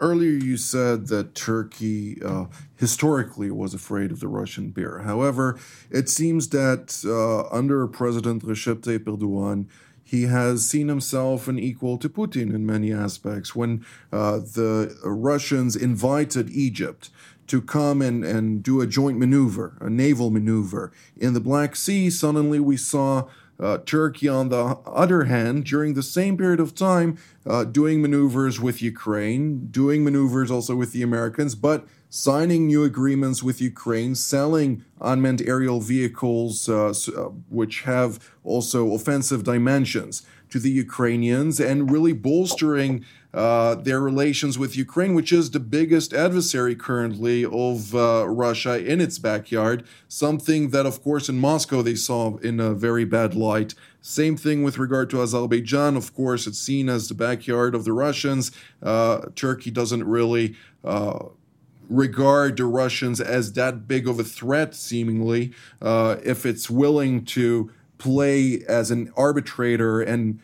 Earlier, 0.01 0.31
you 0.31 0.57
said 0.57 1.09
that 1.09 1.35
Turkey 1.35 2.19
uh, 2.23 2.45
historically 2.75 3.51
was 3.51 3.75
afraid 3.75 4.11
of 4.11 4.19
the 4.19 4.27
Russian 4.27 4.71
bear. 4.71 4.99
However, 4.99 5.59
it 5.91 6.09
seems 6.09 6.49
that 6.49 7.03
uh, 7.05 7.55
under 7.55 7.85
President 7.85 8.43
Recep 8.43 8.77
Tayyip 8.77 9.03
Erdogan, 9.03 9.67
he 10.03 10.23
has 10.23 10.67
seen 10.67 10.87
himself 10.87 11.47
an 11.47 11.59
equal 11.59 11.99
to 11.99 12.09
Putin 12.09 12.51
in 12.51 12.65
many 12.65 12.91
aspects. 12.91 13.55
When 13.55 13.85
uh, 14.11 14.39
the 14.39 14.97
Russians 15.05 15.75
invited 15.75 16.49
Egypt 16.49 17.11
to 17.45 17.61
come 17.61 18.01
and, 18.01 18.25
and 18.25 18.63
do 18.63 18.81
a 18.81 18.87
joint 18.87 19.19
maneuver, 19.19 19.77
a 19.79 19.89
naval 19.89 20.31
maneuver 20.31 20.91
in 21.15 21.33
the 21.33 21.39
Black 21.39 21.75
Sea, 21.75 22.09
suddenly 22.09 22.59
we 22.59 22.75
saw 22.75 23.27
uh, 23.61 23.77
Turkey, 23.85 24.27
on 24.27 24.49
the 24.49 24.77
other 24.85 25.25
hand, 25.25 25.65
during 25.65 25.93
the 25.93 26.03
same 26.03 26.35
period 26.35 26.59
of 26.59 26.73
time, 26.73 27.17
uh, 27.45 27.63
doing 27.63 28.01
maneuvers 28.01 28.59
with 28.59 28.81
Ukraine, 28.81 29.67
doing 29.67 30.03
maneuvers 30.03 30.49
also 30.49 30.75
with 30.75 30.91
the 30.91 31.03
Americans, 31.03 31.53
but 31.53 31.87
signing 32.09 32.67
new 32.67 32.83
agreements 32.83 33.41
with 33.41 33.61
Ukraine, 33.61 34.15
selling 34.15 34.83
unmanned 34.99 35.41
aerial 35.43 35.79
vehicles, 35.79 36.67
uh, 36.67 36.89
uh, 36.89 37.29
which 37.49 37.81
have 37.83 38.19
also 38.43 38.93
offensive 38.93 39.43
dimensions 39.43 40.23
to 40.49 40.59
the 40.59 40.71
Ukrainians, 40.71 41.59
and 41.59 41.89
really 41.91 42.13
bolstering 42.13 43.05
uh, 43.33 43.75
their 43.75 43.99
relations 43.99 44.57
with 44.57 44.75
Ukraine, 44.75 45.13
which 45.13 45.31
is 45.31 45.51
the 45.51 45.59
biggest 45.59 46.13
adversary 46.13 46.75
currently 46.75 47.45
of 47.45 47.95
uh, 47.95 48.25
Russia 48.27 48.83
in 48.83 48.99
its 48.99 49.19
backyard. 49.19 49.85
Something 50.07 50.69
that, 50.71 50.85
of 50.85 51.01
course, 51.01 51.29
in 51.29 51.39
Moscow 51.39 51.81
they 51.81 51.95
saw 51.95 52.37
in 52.37 52.59
a 52.59 52.73
very 52.73 53.05
bad 53.05 53.33
light. 53.33 53.73
Same 54.01 54.35
thing 54.35 54.63
with 54.63 54.77
regard 54.77 55.09
to 55.11 55.21
Azerbaijan. 55.21 55.95
Of 55.95 56.13
course, 56.13 56.47
it's 56.47 56.59
seen 56.59 56.89
as 56.89 57.07
the 57.07 57.13
backyard 57.13 57.75
of 57.75 57.85
the 57.85 57.93
Russians. 57.93 58.51
Uh, 58.81 59.27
Turkey 59.35 59.71
doesn't 59.71 60.03
really 60.03 60.55
uh, 60.83 61.19
regard 61.89 62.57
the 62.57 62.65
Russians 62.65 63.21
as 63.21 63.53
that 63.53 63.87
big 63.87 64.07
of 64.07 64.19
a 64.19 64.23
threat, 64.23 64.73
seemingly, 64.73 65.53
uh, 65.81 66.17
if 66.23 66.45
it's 66.45 66.69
willing 66.69 67.25
to 67.25 67.71
play 67.97 68.63
as 68.67 68.89
an 68.89 69.11
arbitrator 69.15 70.01
and 70.01 70.39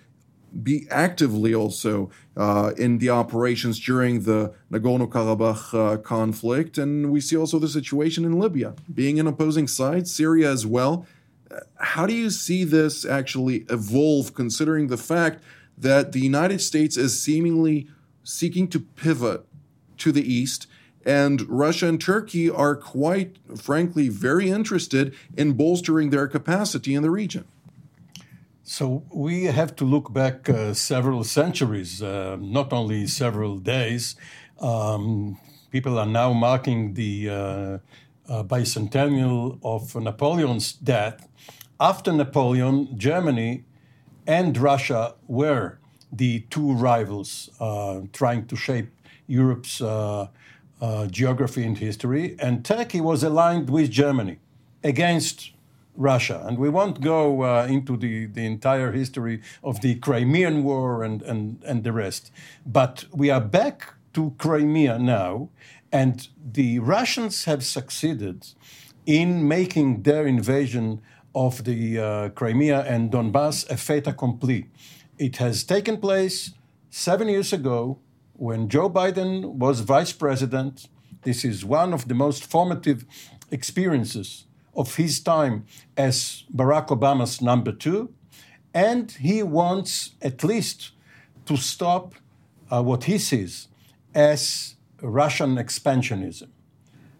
be 0.63 0.88
actively 0.89 1.54
also 1.54 2.10
uh, 2.36 2.72
in 2.77 2.98
the 3.00 3.10
operations 3.10 3.80
during 3.80 4.24
the 4.24 4.54
Nagorno 4.72 5.08
Karabakh 5.08 5.74
uh, 5.74 5.98
conflict. 5.98 6.77
And 6.77 7.12
we 7.12 7.22
see 7.22 7.38
also 7.38 7.60
the 7.60 7.68
situation 7.68 8.25
in 8.25 8.39
Libya, 8.39 8.75
being 8.94 9.20
an 9.20 9.27
opposing 9.27 9.68
side, 9.68 10.08
Syria 10.08 10.51
as 10.51 10.66
well. 10.66 11.06
How 11.77 12.06
do 12.06 12.13
you 12.13 12.30
see 12.30 12.63
this 12.63 13.06
actually 13.06 13.66
evolve, 13.70 14.34
considering 14.34 14.88
the 14.88 14.98
fact 14.98 15.42
that 15.77 16.12
the 16.12 16.20
United 16.20 16.62
States 16.62 16.98
is 16.98 17.22
seemingly 17.22 17.88
seeking 18.24 18.68
to 18.68 18.80
pivot 18.80 19.46
to 19.98 20.12
the 20.12 20.22
east 20.22 20.68
and 21.08 21.48
Russia 21.48 21.88
and 21.88 22.01
Turkey 22.01 22.50
are 22.50 22.75
quite 22.75 23.38
frankly 23.56 24.10
very 24.10 24.50
interested 24.50 25.16
in 25.38 25.54
bolstering 25.54 26.10
their 26.10 26.27
capacity 26.27 26.94
in 26.94 27.01
the 27.01 27.10
region. 27.10 27.46
So 28.69 29.03
we 29.13 29.45
have 29.45 29.77
to 29.77 29.86
look 29.86 30.12
back 30.12 30.50
uh, 30.50 30.74
several 30.74 31.24
centuries, 31.24 32.03
uh, 32.03 32.36
not 32.38 32.74
only 32.74 33.07
several 33.07 33.59
days. 33.59 34.17
Um, 34.59 35.39
people 35.71 35.97
are 35.97 36.05
now 36.05 36.33
marking 36.33 36.93
the 36.93 37.29
uh, 37.29 37.33
uh 38.27 38.43
bicentennial 38.43 39.57
of 39.63 39.95
Napoleon's 39.95 40.74
death. 40.74 41.29
After 41.79 42.12
Napoleon, 42.12 42.89
Germany 42.97 43.63
and 44.27 44.57
Russia 44.57 45.15
were 45.29 45.79
the 46.12 46.41
two 46.50 46.74
rivals 46.74 47.50
uh, 47.62 48.01
trying 48.12 48.47
to 48.47 48.57
shape 48.57 48.89
Europe's 49.27 49.79
uh, 49.81 50.27
geography 51.09 51.63
and 51.63 51.77
history, 51.77 52.36
and 52.38 52.65
Turkey 52.65 53.00
was 53.00 53.24
aligned 53.24 53.69
with 53.69 53.89
Germany 53.89 54.39
against 54.83 55.51
Russia. 55.98 56.46
And 56.48 56.58
we 56.58 56.70
won't 56.70 57.01
go 57.01 57.42
uh, 57.42 57.68
into 57.70 57.98
the, 57.98 58.27
the 58.27 58.46
entire 58.46 58.92
history 58.92 59.42
of 59.63 59.82
the 59.82 59.96
Crimean 59.96 60.63
War 60.63 61.04
and, 61.04 61.22
and, 61.24 61.62
and 61.66 61.84
the 61.84 61.92
rest. 61.92 62.32
But 62.66 63.06
we 63.12 63.30
are 63.30 63.42
back 63.42 63.94
to 64.13 64.34
Crimea 64.38 65.00
now, 65.00 65.50
and 65.92 66.27
the 66.44 66.80
Russians 66.80 67.46
have 67.46 67.66
succeeded 67.66 68.48
in 69.06 69.48
making 69.48 70.04
their 70.04 70.25
invasion 70.25 71.01
of 71.34 71.63
the 71.66 72.00
uh, 72.00 72.30
Crimea 72.30 72.82
and 72.82 73.12
Donbass 73.12 73.70
a 73.70 73.77
fait 73.77 74.08
accompli. 74.08 74.70
It 75.18 75.38
has 75.38 75.63
taken 75.63 75.98
place 75.98 76.54
seven 76.89 77.27
years 77.27 77.54
ago 77.54 78.00
when 78.34 78.70
Joe 78.70 78.89
Biden 78.89 79.56
was 79.56 79.82
vice 79.82 80.13
president, 80.13 80.88
this 81.24 81.44
is 81.44 81.66
one 81.66 81.94
of 81.94 82.08
the 82.08 82.13
most 82.13 82.46
formative 82.46 83.06
experiences 83.51 84.47
of 84.77 84.96
his 84.96 85.19
time 85.19 85.65
as 85.98 86.43
Barack 86.55 86.88
Obama's 86.88 87.41
number 87.41 87.72
two. 87.72 88.13
And 88.74 89.12
he 89.12 89.41
wants 89.41 90.12
at 90.22 90.43
least 90.43 90.91
to 91.46 91.57
stop 91.57 92.13
uh, 92.69 92.84
what 92.84 93.05
he 93.05 93.17
sees 93.17 93.67
as 94.13 94.75
Russian 95.01 95.55
expansionism. 95.55 96.50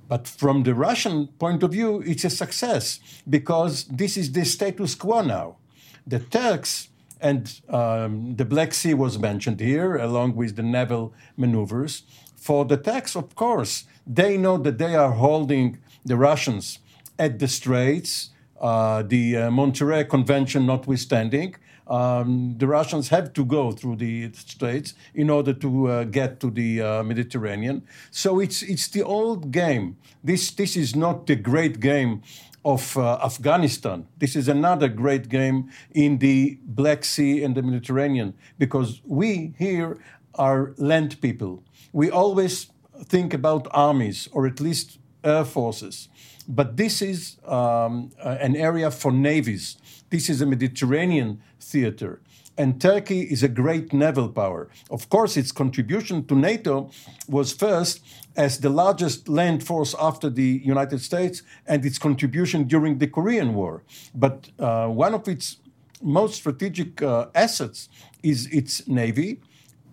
But 0.08 0.28
from 0.28 0.64
the 0.64 0.74
Russian 0.74 1.28
point 1.40 1.64
of 1.64 1.72
view, 1.72 2.02
it's 2.06 2.24
a 2.24 2.30
success 2.30 3.00
because 3.30 3.86
this 3.86 4.16
is 4.16 4.32
the 4.32 4.46
status 4.46 4.96
quo 4.96 5.22
now. 5.22 5.58
The 6.06 6.20
Turks 6.20 6.90
and 7.20 7.60
um, 7.68 8.36
the 8.36 8.46
Black 8.46 8.74
Sea 8.74 8.94
was 8.94 9.18
mentioned 9.18 9.60
here, 9.60 9.98
along 9.98 10.36
with 10.36 10.56
the 10.56 10.64
naval 10.64 11.14
maneuvers. 11.36 12.04
For 12.36 12.64
the 12.64 12.78
Turks, 12.78 13.16
of 13.16 13.36
course, 13.36 13.86
they 14.06 14.38
know 14.38 14.58
that 14.58 14.78
they 14.78 14.96
are 14.96 15.12
holding 15.12 15.80
the 16.06 16.16
Russians 16.16 16.80
at 17.20 17.40
the 17.40 17.48
straits, 17.48 18.30
uh, 18.60 19.04
the 19.04 19.38
uh, 19.38 19.52
Montreux 19.52 20.06
Convention 20.06 20.66
notwithstanding. 20.66 21.56
Um, 21.88 22.56
the 22.58 22.68
Russians 22.68 23.10
have 23.10 23.32
to 23.34 23.46
go 23.46 23.72
through 23.72 23.96
the 23.98 24.32
straits 24.34 24.94
in 25.14 25.30
order 25.30 25.54
to 25.54 25.88
uh, 25.88 26.04
get 26.04 26.40
to 26.42 26.52
the 26.52 26.82
uh, 26.82 27.04
Mediterranean. 27.04 27.84
So 28.12 28.40
it's 28.40 28.62
it's 28.62 28.90
the 28.90 29.04
old 29.04 29.52
game. 29.52 29.96
This 30.24 30.52
this 30.52 30.76
is 30.76 30.96
not 30.96 31.28
the 31.28 31.38
great 31.38 31.80
game 31.80 32.24
of 32.66 32.98
uh, 32.98 33.18
Afghanistan. 33.24 34.06
This 34.18 34.36
is 34.36 34.50
another 34.50 34.90
great 34.90 35.30
game 35.30 35.70
in 35.92 36.18
the 36.18 36.60
Black 36.66 37.06
Sea 37.06 37.42
and 37.44 37.56
the 37.56 37.62
Mediterranean 37.62 38.34
because 38.60 39.02
we 39.06 39.54
here 39.58 39.98
are 40.36 40.74
land 40.78 41.22
people. 41.22 41.64
We 41.94 42.12
always 42.12 42.68
think 43.06 43.34
about 43.34 43.68
armies 43.72 44.28
or 44.34 44.46
at 44.46 44.60
least 44.60 45.00
air 45.24 45.46
forces. 45.46 46.10
But 46.48 46.77
this 46.77 47.01
is 47.01 47.38
um, 47.46 48.12
an 48.24 48.56
area 48.56 48.89
for 48.92 49.12
navies. 49.12 49.77
This 50.10 50.30
is 50.30 50.42
a 50.42 50.46
Mediterranean 50.46 51.42
theater 51.60 52.22
and 52.58 52.82
Turkey 52.82 53.22
is 53.22 53.44
a 53.44 53.48
great 53.48 53.94
naval 53.94 54.30
power. 54.30 54.68
Of 54.89 55.10
course, 55.10 55.38
its 55.38 55.51
contribution 55.51 56.25
to 56.25 56.36
NATO 56.36 56.89
was 57.27 57.54
first 57.54 58.04
as 58.36 58.60
the 58.60 58.70
largest 58.70 59.30
land 59.30 59.63
force 59.63 59.96
after 60.00 60.30
the 60.30 60.62
United 60.63 61.01
States 61.01 61.44
and 61.68 61.86
its 61.86 62.00
contribution 62.00 62.63
during 62.63 62.98
the 62.98 63.08
Korean 63.08 63.54
War. 63.54 63.84
But 64.16 64.50
uh, 64.60 64.88
one 64.88 65.13
of 65.13 65.27
its 65.27 65.58
most 66.01 66.36
strategic 66.36 67.01
uh, 67.01 67.27
assets 67.36 67.89
is 68.24 68.48
its 68.48 68.88
navy, 68.88 69.42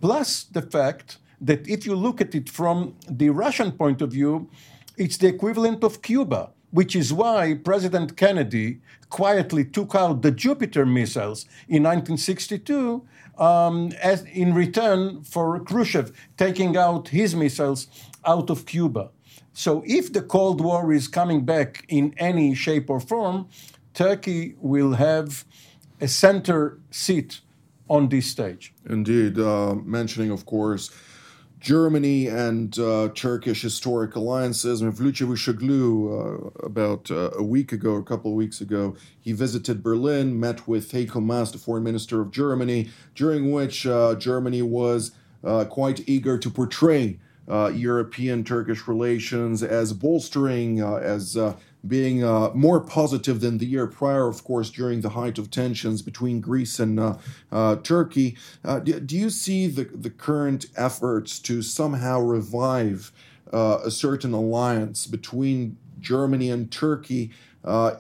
plus 0.01 0.45
the 0.45 0.63
fact 0.63 1.19
that 1.41 1.69
if 1.69 1.85
you 1.85 1.95
look 1.95 2.21
at 2.21 2.35
it 2.35 2.49
from 2.49 2.95
the 3.09 3.31
Russian 3.31 3.73
point 3.73 4.01
of 4.01 4.13
view, 4.13 4.49
it's 4.97 5.17
the 5.17 5.29
equivalent 5.29 5.83
of 5.85 6.03
Cuba 6.03 6.51
which 6.75 6.97
is 6.97 7.13
why 7.13 7.55
President 7.55 8.17
Kennedy 8.17 8.81
quietly 9.09 9.65
took 9.65 9.95
out 9.95 10.23
the 10.23 10.33
Jupiter 10.33 10.85
missiles 10.85 11.45
in 11.69 11.85
1962 11.85 13.01
um, 13.39 13.93
as 14.03 14.25
in 14.25 14.55
return 14.55 15.23
for 15.23 15.61
Khrushchev 15.61 16.11
taking 16.37 16.77
out 16.77 17.09
his 17.09 17.37
missiles 17.37 17.87
out 18.27 18.51
of 18.51 18.67
Cuba. 18.67 19.11
So, 19.53 19.85
if 19.87 20.13
the 20.13 20.23
Cold 20.23 20.61
War 20.61 20.93
is 20.93 21.07
coming 21.07 21.45
back 21.45 21.85
in 21.89 22.13
any 22.17 22.57
shape 22.57 22.91
or 22.91 22.99
form, 22.99 23.47
Turkey 23.95 24.57
will 24.59 24.95
have 24.95 25.45
a 26.01 26.09
center 26.09 26.81
seat 26.91 27.41
on 27.89 28.09
this 28.09 28.27
stage. 28.27 28.75
Indeed. 28.91 29.39
Uh, 29.39 29.77
mentioning, 29.85 30.33
of 30.33 30.45
course, 30.45 30.91
Germany 31.65 32.27
and 32.27 32.79
uh, 32.79 33.09
Turkish 33.15 33.63
historic 33.63 34.15
alliances. 34.17 34.83
Mevlut 34.83 35.15
Çavuşoğlu, 35.15 36.11
uh, 36.13 36.67
about 36.67 37.11
uh, 37.11 37.31
a 37.39 37.43
week 37.43 37.73
ago, 37.73 37.95
a 37.95 38.03
couple 38.03 38.33
of 38.33 38.37
weeks 38.37 38.61
ago, 38.61 38.95
he 39.19 39.33
visited 39.33 39.83
Berlin, 39.83 40.39
met 40.39 40.69
with 40.69 40.93
Heiko 40.93 41.25
Maas, 41.25 41.53
the 41.53 41.59
foreign 41.59 41.83
minister 41.83 42.21
of 42.21 42.31
Germany, 42.31 42.91
during 43.15 43.51
which 43.51 43.87
uh, 43.87 44.15
Germany 44.17 44.61
was 44.61 45.13
uh, 45.43 45.65
quite 45.65 46.07
eager 46.07 46.37
to 46.37 46.51
portray 46.51 47.19
uh, 47.49 47.73
European 47.75 48.45
Turkish 48.45 48.87
relations 48.87 49.63
as 49.63 49.95
bolstering, 49.95 50.81
as 50.81 51.35
being 51.87 52.25
uh, 52.25 52.51
more 52.55 52.81
positive 52.81 53.41
than 53.41 53.59
the 53.59 53.67
year 53.67 53.87
prior, 53.87 54.29
of 54.29 54.45
course, 54.45 54.71
during 54.71 55.01
the 55.01 55.11
height 55.11 55.39
of 55.39 55.51
tensions 55.51 56.03
between 56.03 56.41
Greece 56.41 56.79
and 56.79 56.99
uh, 56.99 57.17
uh, 57.53 57.77
Turkey. 57.77 58.37
Do, 58.65 59.01
do, 59.01 59.17
you 59.17 59.31
see 59.31 59.67
the, 59.67 59.85
the 59.85 60.11
current 60.11 60.67
efforts 60.77 61.39
to 61.41 61.63
somehow 61.63 62.21
revive 62.21 63.13
a 63.53 63.91
certain 63.91 64.33
alliance 64.33 65.07
between 65.07 65.77
Germany 66.01 66.51
and 66.51 66.71
Turkey? 66.71 67.31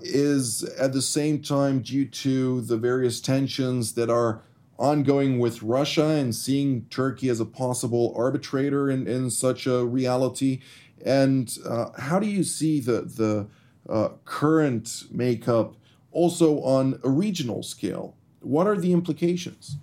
is 0.03 0.62
at 0.79 0.93
the 0.93 1.00
same 1.00 1.41
time 1.41 1.81
due 1.81 2.05
to 2.05 2.61
the 2.62 2.76
various 2.76 3.19
tensions 3.19 3.95
that 3.95 4.11
are 4.11 4.43
ongoing 4.79 5.38
with 5.38 5.62
Russia 5.62 6.07
and 6.07 6.35
seeing 6.35 6.85
Turkey 6.91 7.29
as 7.29 7.41
a 7.41 7.45
possible 7.45 8.12
arbitrator 8.17 8.91
in, 8.91 9.07
in 9.07 9.31
such 9.31 9.67
a 9.67 9.85
reality? 9.85 10.61
And 11.05 11.57
uh, 11.67 11.91
how 11.99 12.19
do 12.19 12.26
you 12.26 12.45
see 12.45 12.81
the, 12.81 13.03
the 13.03 13.47
uh, 13.88 14.09
current 14.25 15.05
makeup 15.11 15.75
also 16.12 16.61
on 16.61 17.00
a 17.03 17.11
regional 17.11 17.62
scale? 17.62 18.14
What 18.41 18.67
are 18.67 18.76
the 18.76 18.93
implications? 18.93 19.76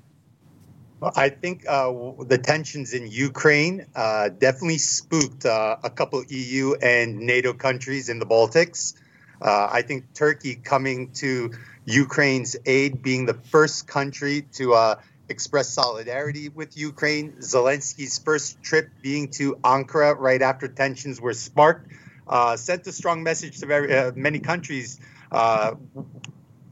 Well, 0.99 1.11
I 1.15 1.29
think 1.29 1.65
uh, 1.67 1.91
the 2.27 2.37
tensions 2.37 2.93
in 2.93 3.07
Ukraine 3.07 3.87
uh, 3.95 4.29
definitely 4.29 4.77
spooked 4.77 5.45
uh, 5.45 5.77
a 5.83 5.89
couple 5.89 6.23
EU 6.27 6.75
and 6.75 7.21
NATO 7.21 7.53
countries 7.53 8.07
in 8.07 8.19
the 8.19 8.25
Baltics. 8.27 8.93
Uh, 9.41 9.67
I 9.71 9.81
think 9.81 10.13
Turkey 10.13 10.53
coming 10.53 11.11
to 11.13 11.53
Ukraine's 11.85 12.55
aid, 12.67 13.01
being 13.01 13.25
the 13.25 13.33
first 13.33 13.87
country 13.87 14.43
to 14.53 14.75
uh, 14.75 15.01
express 15.27 15.69
solidarity 15.69 16.49
with 16.49 16.77
Ukraine. 16.77 17.31
Zelensky's 17.39 18.19
first 18.19 18.61
trip 18.61 18.89
being 19.01 19.29
to 19.39 19.55
Ankara 19.63 20.15
right 20.19 20.41
after 20.41 20.67
tensions 20.67 21.19
were 21.19 21.33
sparked, 21.33 21.91
uh, 22.31 22.55
sent 22.55 22.87
a 22.87 22.91
strong 22.91 23.23
message 23.23 23.59
to 23.59 23.65
very, 23.65 23.95
uh, 23.95 24.11
many 24.15 24.39
countries. 24.39 24.99
Uh, 25.31 25.75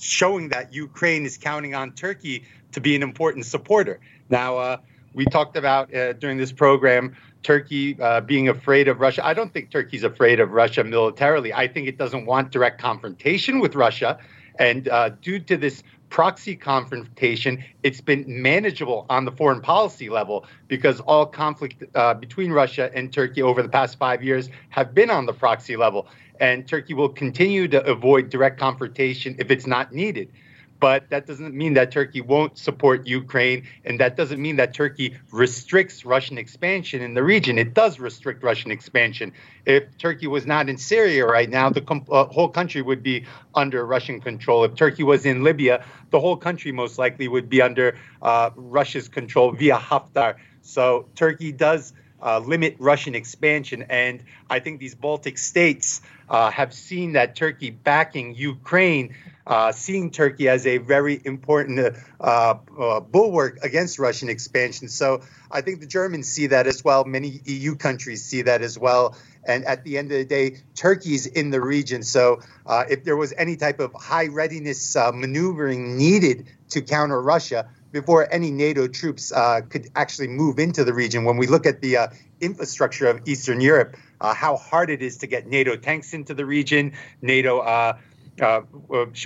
showing 0.01 0.49
that 0.49 0.73
Ukraine 0.73 1.25
is 1.25 1.37
counting 1.37 1.75
on 1.75 1.91
Turkey 1.91 2.45
to 2.71 2.79
be 2.79 2.95
an 2.95 3.03
important 3.03 3.45
supporter. 3.45 3.99
Now, 4.29 4.57
uh, 4.57 4.77
we 5.13 5.25
talked 5.25 5.57
about 5.57 5.93
uh, 5.93 6.13
during 6.13 6.37
this 6.37 6.53
program 6.53 7.17
Turkey 7.43 7.97
being 8.25 8.47
afraid 8.47 8.87
of 8.87 9.01
Russia. 9.01 9.25
I 9.25 9.33
don't 9.33 9.51
think 9.51 9.71
Turkey's 9.71 10.03
afraid 10.03 10.39
of 10.39 10.51
Russia 10.51 10.85
militarily. 10.85 11.53
I 11.53 11.67
think 11.67 11.89
it 11.89 11.97
doesn't 11.97 12.25
want 12.25 12.51
direct 12.51 12.81
confrontation 12.81 13.59
with 13.59 13.75
Russia. 13.75 14.19
And 14.57 14.89
due 15.21 15.39
to 15.39 15.57
this 15.57 15.83
proxy 16.09 16.55
confrontation, 16.55 17.63
it's 17.83 18.01
been 18.01 18.25
manageable 18.27 19.05
on 19.09 19.25
the 19.25 19.31
foreign 19.31 19.61
policy 19.61 20.09
level 20.09 20.45
because 20.67 20.99
all 21.01 21.25
conflict 21.25 21.83
uh, 21.95 22.13
between 22.13 22.51
Russia 22.51 22.91
and 22.93 23.13
Turkey 23.13 23.41
over 23.41 23.61
the 23.61 23.69
past 23.69 23.97
five 23.97 24.23
years 24.23 24.49
have 24.69 24.93
been 24.93 25.09
on 25.09 25.25
the 25.25 25.33
proxy 25.33 25.75
level. 25.75 26.07
And 26.39 26.67
Turkey 26.67 26.93
will 26.93 27.09
continue 27.09 27.67
to 27.67 27.83
avoid 27.85 28.29
direct 28.29 28.59
confrontation 28.59 29.35
if 29.39 29.51
it's 29.51 29.67
not 29.67 29.93
needed 29.93 30.31
but 30.79 31.09
that 31.09 31.27
doesn't 31.27 31.53
mean 31.53 31.73
that 31.73 31.91
Turkey 31.91 32.21
won't 32.21 32.57
support 32.57 33.05
Ukraine, 33.05 33.67
and 33.83 33.99
that 33.99 34.15
doesn't 34.15 34.41
mean 34.41 34.55
that 34.57 34.73
Turkey 34.73 35.17
restricts 35.31 36.05
Russian 36.05 36.37
expansion 36.37 37.01
in 37.01 37.13
the 37.13 37.23
region. 37.23 37.57
It 37.57 37.73
does 37.73 37.99
restrict 37.99 38.43
Russian 38.43 38.71
expansion. 38.71 39.33
If 39.65 39.97
Turkey 39.97 40.27
was 40.27 40.45
not 40.45 40.69
in 40.69 40.77
Syria 40.77 41.25
right 41.25 41.49
now, 41.49 41.69
the 41.69 41.81
com- 41.81 42.05
uh, 42.09 42.25
whole 42.25 42.49
country 42.49 42.81
would 42.81 43.03
be 43.03 43.25
under 43.55 43.85
Russian 43.85 44.21
control. 44.21 44.63
If 44.63 44.75
Turkey 44.75 45.03
was 45.03 45.25
in 45.25 45.43
Libya, 45.43 45.83
the 46.11 46.19
whole 46.19 46.37
country 46.37 46.71
most 46.71 46.97
likely 46.97 47.27
would 47.27 47.49
be 47.49 47.61
under 47.61 47.97
uh, 48.21 48.51
Russia's 48.55 49.09
control 49.09 49.51
via 49.51 49.77
Haftar. 49.77 50.35
So 50.61 51.07
Turkey 51.15 51.51
does. 51.51 51.93
Uh, 52.21 52.39
limit 52.39 52.75
Russian 52.79 53.15
expansion. 53.15 53.85
And 53.89 54.23
I 54.49 54.59
think 54.59 54.79
these 54.79 54.95
Baltic 54.95 55.37
states 55.37 56.01
uh, 56.29 56.51
have 56.51 56.73
seen 56.73 57.13
that 57.13 57.35
Turkey 57.35 57.69
backing 57.69 58.35
Ukraine 58.35 59.15
uh, 59.49 59.71
seeing 59.71 60.11
Turkey 60.11 60.47
as 60.47 60.67
a 60.67 60.77
very 60.77 61.19
important 61.25 61.97
uh, 62.21 62.55
uh, 62.79 62.99
bulwark 62.99 63.57
against 63.63 63.97
Russian 63.97 64.29
expansion. 64.29 64.87
So 64.87 65.23
I 65.49 65.61
think 65.61 65.79
the 65.79 65.87
Germans 65.87 66.29
see 66.29 66.47
that 66.47 66.67
as 66.67 66.83
well. 66.83 67.03
Many 67.03 67.41
EU 67.45 67.75
countries 67.75 68.23
see 68.23 68.43
that 68.43 68.61
as 68.61 68.77
well. 68.77 69.17
And 69.43 69.65
at 69.65 69.83
the 69.83 69.97
end 69.97 70.11
of 70.11 70.19
the 70.19 70.25
day, 70.25 70.57
Turkey's 70.75 71.25
in 71.25 71.49
the 71.49 71.59
region. 71.59 72.03
So 72.03 72.41
uh, 72.67 72.83
if 72.87 73.03
there 73.03 73.17
was 73.17 73.33
any 73.35 73.55
type 73.55 73.79
of 73.79 73.91
high 73.93 74.27
readiness 74.27 74.95
maneuvering 74.95 75.97
needed 75.97 76.45
to 76.69 76.81
counter 76.83 77.19
Russia, 77.19 77.69
before 77.91 78.31
any 78.31 78.51
NATO 78.51 78.87
troops 78.87 79.31
uh, 79.31 79.61
could 79.67 79.89
actually 79.95 80.27
move 80.27 80.59
into 80.59 80.83
the 80.83 80.93
region. 80.93 81.25
When 81.25 81.37
we 81.37 81.47
look 81.47 81.65
at 81.65 81.81
the 81.81 81.97
uh, 81.97 82.07
infrastructure 82.41 83.07
of 83.07 83.27
Eastern 83.27 83.61
Europe, 83.61 83.95
uh, 84.21 84.33
how 84.33 84.57
hard 84.57 84.89
it 84.89 85.01
is 85.01 85.17
to 85.17 85.27
get 85.27 85.47
NATO 85.47 85.75
tanks 85.75 86.13
into 86.13 86.33
the 86.33 86.45
region, 86.45 86.93
NATO 87.21 87.59
uh, 87.59 87.97
uh, 88.41 88.61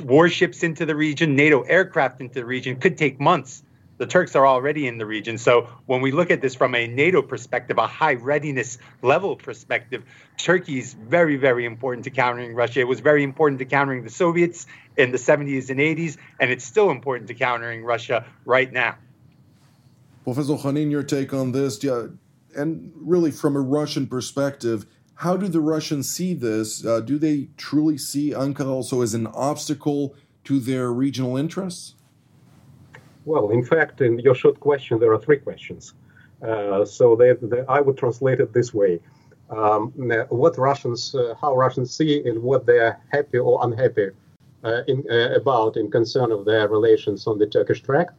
warships 0.02 0.64
into 0.64 0.86
the 0.86 0.96
region, 0.96 1.36
NATO 1.36 1.62
aircraft 1.62 2.22
into 2.22 2.36
the 2.36 2.46
region 2.46 2.80
could 2.80 2.98
take 2.98 3.20
months. 3.20 3.64
The 4.04 4.10
Turks 4.10 4.36
are 4.36 4.46
already 4.46 4.86
in 4.86 4.98
the 4.98 5.06
region. 5.06 5.38
So 5.38 5.70
when 5.86 6.02
we 6.02 6.12
look 6.12 6.30
at 6.30 6.42
this 6.42 6.56
from 6.56 6.76
a 6.76 6.88
NATO 6.88 7.22
perspective, 7.22 7.78
a 7.78 7.88
high 7.88 8.16
readiness 8.16 8.78
level 9.02 9.38
perspective, 9.38 10.04
Turkey 10.38 10.78
is 10.78 10.94
very, 10.94 11.38
very 11.38 11.64
important 11.64 12.04
to 12.04 12.10
countering 12.10 12.54
Russia. 12.54 12.82
It 12.82 12.88
was 12.90 13.00
very 13.00 13.24
important 13.24 13.60
to 13.60 13.66
countering 13.66 14.04
the 14.04 14.10
Soviets 14.10 14.66
in 14.98 15.12
the 15.14 15.18
70s 15.18 15.70
and 15.70 15.80
80s, 15.80 16.18
and 16.38 16.52
it's 16.52 16.66
still 16.66 16.92
important 16.92 17.30
to 17.30 17.34
countering 17.34 17.86
Russia 17.86 18.26
right 18.44 18.70
now. 18.74 18.98
Professor 20.26 20.56
Khanin, 20.56 20.92
your 20.92 21.04
take 21.04 21.34
on 21.34 21.54
this, 21.54 21.82
yeah, 21.82 22.08
and 22.58 22.92
really 22.98 23.32
from 23.32 23.56
a 23.56 23.62
Russian 23.62 24.06
perspective, 24.06 24.86
how 25.16 25.38
do 25.38 25.48
the 25.48 25.62
Russians 25.62 26.12
see 26.12 26.34
this? 26.34 26.86
Uh, 26.86 27.00
do 27.00 27.18
they 27.18 27.48
truly 27.56 27.98
see 27.98 28.32
Ankara 28.32 28.68
also 28.68 29.02
as 29.02 29.14
an 29.14 29.28
obstacle 29.28 30.14
to 30.44 30.60
their 30.60 30.92
regional 30.92 31.38
interests? 31.38 31.96
Well, 33.26 33.52
in 33.52 33.64
fact, 33.64 34.02
in 34.02 34.20
your 34.20 34.36
short 34.36 34.60
question, 34.60 35.00
there 35.00 35.14
are 35.14 35.20
three 35.20 35.38
questions. 35.38 35.94
Uh, 36.42 36.84
so 36.84 37.16
they, 37.16 37.34
they, 37.34 37.64
I 37.70 37.80
would 37.80 37.98
translate 37.98 38.40
it 38.40 38.54
this 38.54 38.74
way: 38.74 39.00
um, 39.50 39.94
what 40.30 40.58
Russians, 40.58 41.16
uh, 41.16 41.34
how 41.40 41.56
Russians 41.56 41.96
see, 41.96 42.22
and 42.28 42.42
what 42.42 42.66
they're 42.66 43.00
happy 43.12 43.38
or 43.38 43.64
unhappy 43.64 44.10
uh, 44.64 44.82
in, 44.88 45.06
uh, 45.10 45.36
about 45.36 45.78
in 45.78 45.90
concern 45.90 46.32
of 46.32 46.46
their 46.46 46.68
relations 46.68 47.28
on 47.28 47.38
the 47.38 47.48
Turkish 47.48 47.82
track, 47.82 48.10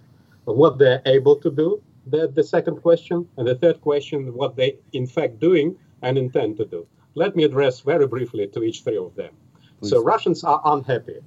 what 0.44 0.78
they're 0.78 1.02
able 1.06 1.36
to 1.36 1.50
do. 1.50 1.82
That 2.06 2.34
the 2.34 2.44
second 2.44 2.82
question, 2.82 3.26
and 3.38 3.48
the 3.48 3.54
third 3.54 3.80
question, 3.80 4.34
what 4.34 4.56
they 4.56 4.76
in 4.92 5.06
fact 5.06 5.40
doing 5.40 5.76
and 6.02 6.18
intend 6.18 6.58
to 6.58 6.66
do. 6.66 6.86
Let 7.14 7.34
me 7.34 7.44
address 7.44 7.80
very 7.80 8.06
briefly 8.06 8.46
to 8.48 8.62
each 8.62 8.82
three 8.82 8.98
of 8.98 9.14
them. 9.14 9.32
Please. 9.80 9.90
So 9.90 10.02
Russians 10.02 10.44
are 10.44 10.60
unhappy 10.64 11.20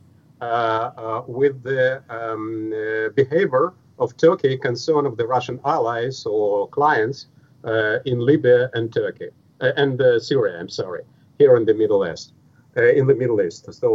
with 1.27 1.63
the 1.63 2.03
um, 2.09 2.73
uh, 2.73 3.09
behavior 3.15 3.73
of 3.99 4.15
Turkey 4.17 4.57
concern 4.57 5.05
of 5.05 5.17
the 5.17 5.25
Russian 5.25 5.59
allies 5.65 6.25
or 6.25 6.67
clients 6.69 7.27
uh, 7.63 7.99
in 8.05 8.19
Libya 8.19 8.69
and 8.73 8.93
Turkey 8.93 9.29
uh, 9.61 9.71
and 9.77 9.99
uh, 10.01 10.19
Syria. 10.19 10.59
I'm 10.59 10.69
sorry, 10.69 11.03
here 11.37 11.57
in 11.57 11.65
the 11.65 11.73
Middle 11.73 12.05
East. 12.07 12.33
in 12.75 13.07
the 13.07 13.15
Middle 13.15 13.41
East, 13.41 13.73
so 13.73 13.89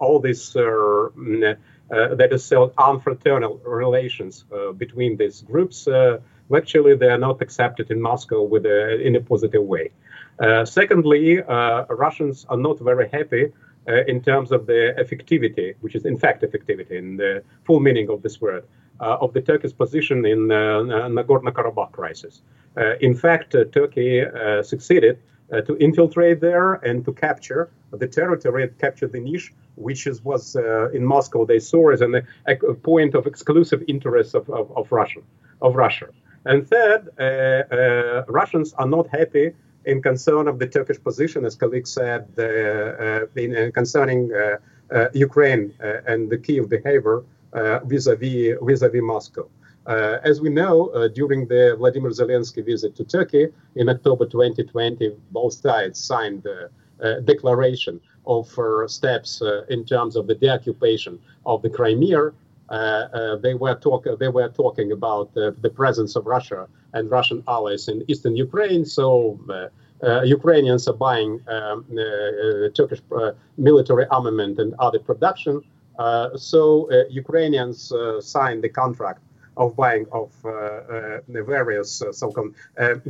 all 0.00 0.18
this 0.18 0.54
mm, 0.54 1.56
that 1.90 2.32
is 2.32 2.44
so 2.44 2.72
unfraternal 2.76 3.60
relations 3.64 4.44
between 4.76 5.16
these 5.16 5.42
groups 5.42 5.86
actually 6.54 6.94
they 6.96 7.08
are 7.08 7.18
not 7.18 7.42
accepted 7.42 7.90
in 7.90 8.00
Moscow 8.00 8.42
with 8.42 8.66
a, 8.66 9.00
in 9.00 9.16
a 9.16 9.20
positive 9.20 9.62
way. 9.62 9.90
Uh, 10.38 10.64
secondly, 10.64 11.42
uh, 11.42 11.84
Russians 11.88 12.46
are 12.48 12.56
not 12.56 12.78
very 12.78 13.08
happy 13.08 13.52
uh, 13.88 14.04
in 14.06 14.20
terms 14.22 14.52
of 14.52 14.66
the 14.66 14.94
effectivity, 14.98 15.74
which 15.80 15.94
is 15.94 16.04
in 16.04 16.16
fact 16.16 16.42
effectivity 16.42 16.92
in 16.92 17.16
the 17.16 17.42
full 17.64 17.80
meaning 17.80 18.08
of 18.10 18.22
this 18.22 18.40
word, 18.40 18.64
of 18.98 19.32
the 19.34 19.42
Turkish 19.42 19.76
position 19.76 20.24
in 20.24 20.48
Nagorno-Karabakh 20.48 21.92
crisis. 21.92 22.40
in 23.00 23.14
fact, 23.14 23.54
Turkey 23.72 24.24
succeeded 24.62 25.18
uh, 25.52 25.60
to 25.60 25.76
infiltrate 25.76 26.40
there 26.40 26.74
and 26.74 27.04
to 27.04 27.12
capture 27.12 27.70
the 27.92 28.06
territory, 28.06 28.68
capture 28.80 29.06
the 29.06 29.20
niche, 29.20 29.52
which 29.76 30.06
is, 30.06 30.24
was 30.24 30.56
uh, 30.56 30.90
in 30.90 31.04
Moscow 31.04 31.44
they 31.44 31.60
saw 31.60 31.90
as 31.90 32.00
an, 32.00 32.26
a, 32.46 32.56
point 32.74 33.14
of 33.14 33.26
exclusive 33.26 33.82
interest 33.86 34.34
of, 34.34 34.48
of, 34.50 34.76
of, 34.76 34.90
Russia, 34.90 35.20
of 35.62 35.76
Russia. 35.76 36.08
And 36.44 36.68
third, 36.68 37.08
uh, 37.18 38.24
Russians 38.28 38.72
are 38.74 38.88
not 38.88 39.08
happy 39.08 39.52
in 39.86 40.02
concern 40.02 40.48
of 40.48 40.58
the 40.58 40.66
Turkish 40.66 41.02
position, 41.02 41.44
as 41.44 41.54
colleagues 41.54 41.92
said, 41.92 42.28
uh, 42.38 43.26
in, 43.36 43.56
uh, 43.56 43.70
concerning 43.72 44.32
uh, 44.32 45.08
Ukraine 45.14 45.72
and 46.06 46.28
the 46.28 46.38
Kiev 46.38 46.68
behavior 46.68 47.22
vis-a-vis 47.84 49.02
Moscow. 49.02 49.48
Uh, 49.86 50.18
as 50.24 50.40
we 50.40 50.50
know, 50.50 50.88
uh, 50.88 51.06
during 51.06 51.46
the 51.46 51.76
Vladimir 51.78 52.10
Zelensky 52.10 52.64
visit 52.64 52.96
to 52.96 53.04
Turkey 53.04 53.46
in 53.76 53.88
October 53.88 54.26
2020, 54.26 55.16
both 55.30 55.54
sides 55.54 56.00
signed 56.00 56.44
a 56.46 56.68
uh, 57.00 57.20
declaration 57.20 58.00
of 58.26 58.48
steps 58.90 59.40
in 59.68 59.84
terms 59.84 60.16
of 60.16 60.26
the 60.26 60.34
deoccupation 60.34 61.16
of 61.44 61.62
the 61.62 61.70
Crimea 61.70 62.32
Uh, 62.68 62.74
uh, 62.74 63.36
they 63.36 63.54
were 63.54 63.74
talk 63.76 64.06
they 64.18 64.28
were 64.28 64.48
talking 64.48 64.92
about 64.92 65.30
uh, 65.36 65.52
the 65.60 65.70
presence 65.70 66.16
of 66.16 66.26
Russia 66.26 66.66
and 66.94 67.10
Russian 67.10 67.42
allies 67.48 67.88
in 67.88 68.04
eastern 68.08 68.36
Ukraine. 68.36 68.84
So. 68.84 69.38
Uh, 70.02 70.20
Ukrainians 70.22 70.86
are 70.88 70.92
buying 70.92 71.40
um, 71.48 71.86
uh, 71.92 72.68
Turkish 72.74 73.00
uh, 73.16 73.32
military 73.56 74.04
armament 74.10 74.58
and 74.58 74.74
other 74.78 74.98
production. 74.98 75.62
so 76.36 76.60
Ukrainians 77.08 77.78
signed 78.20 78.62
the 78.62 78.68
contract 78.68 79.22
of 79.56 79.74
buying 79.74 80.04
of 80.12 80.30
the 80.42 81.42
various 81.54 82.02
so-called 82.12 82.52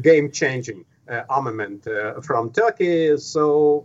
game-changing 0.00 0.84
armament 1.28 1.88
from 2.22 2.42
Turkey. 2.52 3.16
So 3.16 3.84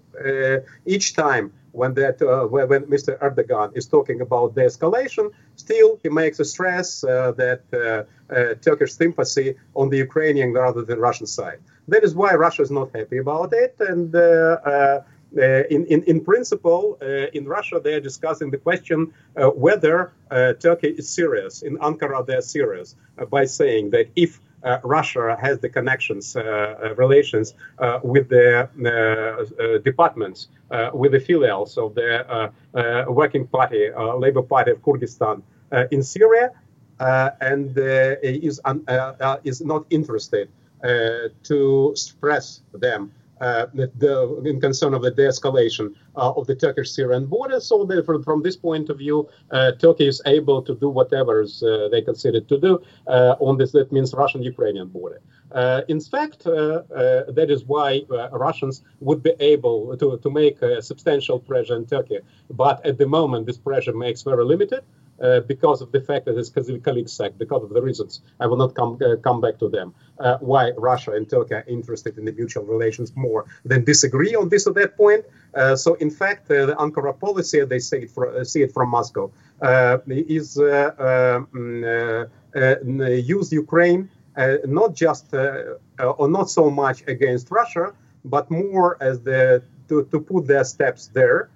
each 0.85 1.15
time 1.15 1.51
when 1.71 1.93
that 1.95 2.21
uh, 2.21 2.45
when 2.47 2.83
Mr. 2.95 3.17
Erdogan 3.19 3.75
is 3.75 3.87
talking 3.87 4.21
about 4.21 4.55
the 4.55 4.61
escalation, 4.61 5.31
still 5.55 5.99
he 6.03 6.09
makes 6.09 6.39
a 6.39 6.45
stress 6.45 7.03
uh, 7.03 7.31
that 7.33 7.61
uh, 7.73 8.55
Turkish 8.61 8.93
sympathy 8.93 9.55
on 9.75 9.89
the 9.89 9.97
Ukrainian 9.97 10.53
rather 10.53 10.83
than 10.83 10.99
Russian 10.99 11.27
side. 11.27 11.59
That 11.87 12.03
is 12.03 12.13
why 12.15 12.33
Russia 12.33 12.61
is 12.61 12.71
not 12.71 12.95
happy 12.95 13.17
about 13.17 13.53
it, 13.53 13.75
and. 13.79 14.15
Uh, 15.37 15.63
in, 15.69 15.85
in, 15.85 16.03
in 16.03 16.25
principle, 16.25 16.97
uh, 17.01 17.05
in 17.31 17.45
Russia, 17.45 17.79
they 17.81 17.93
are 17.93 18.01
discussing 18.01 18.51
the 18.51 18.57
question 18.57 19.13
uh, 19.37 19.47
whether 19.47 20.11
Turkey 20.59 20.89
is 20.89 21.07
serious. 21.07 21.61
In 21.61 21.77
Ankara, 21.77 22.25
they 22.25 22.35
are 22.35 22.41
serious 22.41 22.97
by 23.29 23.45
saying 23.45 23.91
that 23.91 24.07
if 24.17 24.31
uh, 24.37 24.50
Uh, 24.63 24.77
Russia 24.83 25.37
has 25.41 25.59
the 25.59 25.69
connections, 25.69 26.35
uh, 26.35 26.41
uh 26.41 26.95
relations 26.95 27.55
uh, 27.79 27.99
with 28.03 28.29
the 28.29 28.69
uh, 28.69 29.77
departments, 29.79 30.47
with 30.93 31.11
the 31.13 31.19
filials 31.19 31.77
of 31.77 31.95
the 31.95 32.51
Working 33.07 33.47
Party, 33.47 33.89
Labor 34.17 34.43
Party 34.43 34.71
of 34.71 34.83
Kurdistan 34.83 35.43
in 35.91 36.03
Syria, 36.03 36.51
and 36.99 37.77
is, 37.77 38.61
is 39.43 39.61
not 39.61 39.85
interested 39.89 40.49
uh, 40.83 41.29
to 41.43 41.93
stress 41.95 42.61
them. 42.73 43.11
uh, 43.11 43.20
the, 43.41 44.41
in 44.45 44.59
concern 44.61 44.93
of 44.93 45.01
the 45.01 45.11
de-escalation 45.11 45.93
uh, 46.15 46.31
of 46.31 46.47
the 46.47 46.55
Turkish-Syrian 46.55 47.25
border. 47.25 47.59
So 47.59 47.87
from, 48.03 48.23
from, 48.23 48.43
this 48.43 48.55
point 48.55 48.89
of 48.89 48.97
view, 48.97 49.29
uh, 49.51 49.73
Turkey 49.73 50.07
is 50.07 50.21
able 50.25 50.61
to 50.61 50.75
do 50.75 50.89
whatever 50.89 51.43
uh, 51.43 51.89
they 51.89 52.01
consider 52.01 52.41
to 52.41 52.57
do 52.59 52.81
on 53.07 53.57
this. 53.57 53.71
That 53.71 53.91
means 53.91 54.13
Russian-Ukrainian 54.13 54.89
border. 54.89 55.21
in 55.87 55.99
fact, 56.01 56.43
that 57.37 57.47
is 57.49 57.63
why 57.65 58.01
Russians 58.31 58.83
would 58.99 59.21
be 59.23 59.33
able 59.39 59.97
to, 59.97 60.17
to 60.17 60.29
make 60.29 60.57
substantial 60.79 61.39
pressure 61.39 61.75
on 61.75 61.85
Turkey. 61.85 62.19
But 62.49 62.85
at 62.85 62.97
the 62.97 63.07
moment, 63.07 63.45
this 63.45 63.57
pressure 63.57 63.93
makes 63.93 64.21
very 64.21 64.45
limited. 64.45 64.83
Uh, 65.21 65.39
because 65.41 65.81
of 65.81 65.91
the 65.91 66.01
fact 66.01 66.25
that 66.25 66.35
it's 66.35 66.49
Kazakhstan, 66.49 67.37
because 67.37 67.63
of 67.63 67.69
the 67.69 67.81
reasons. 67.81 68.21
I 68.39 68.47
will 68.47 68.57
not 68.57 68.73
come 68.73 68.97
uh, 69.05 69.17
come 69.17 69.39
back 69.39 69.59
to 69.59 69.69
them. 69.69 69.93
Uh, 70.19 70.37
why 70.39 70.71
Russia 70.71 71.11
and 71.11 71.29
Turkey 71.29 71.53
are 71.53 71.65
interested 71.67 72.17
in 72.17 72.25
the 72.25 72.31
mutual 72.31 72.63
relations 72.63 73.15
more 73.15 73.45
than 73.63 73.83
disagree 73.83 74.33
on 74.33 74.49
this 74.49 74.65
or 74.65 74.73
that 74.73 74.97
point. 74.97 75.23
Uh, 75.53 75.75
so, 75.75 75.93
in 75.95 76.09
fact, 76.09 76.49
uh, 76.49 76.65
the 76.65 76.75
Ankara 76.75 77.13
policy, 77.19 77.63
they 77.65 77.77
say 77.77 77.99
it 78.03 78.09
for, 78.09 78.43
see 78.43 78.63
it 78.63 78.73
from 78.73 78.89
Moscow, 78.89 79.31
is 80.07 80.57
um, 80.57 81.47
use 83.35 83.53
Ukraine 83.53 84.09
not 84.65 84.95
just 84.95 85.33
or 85.35 86.27
not 86.37 86.49
so 86.49 86.71
much 86.71 87.03
against 87.07 87.51
Russia, 87.51 87.93
but 88.25 88.49
more 88.49 88.97
as 88.99 89.21
the 89.21 89.61
to, 89.87 90.05
to 90.05 90.19
put 90.19 90.47
their 90.47 90.63
steps 90.63 91.11
there 91.13 91.41
uh, 91.41 91.47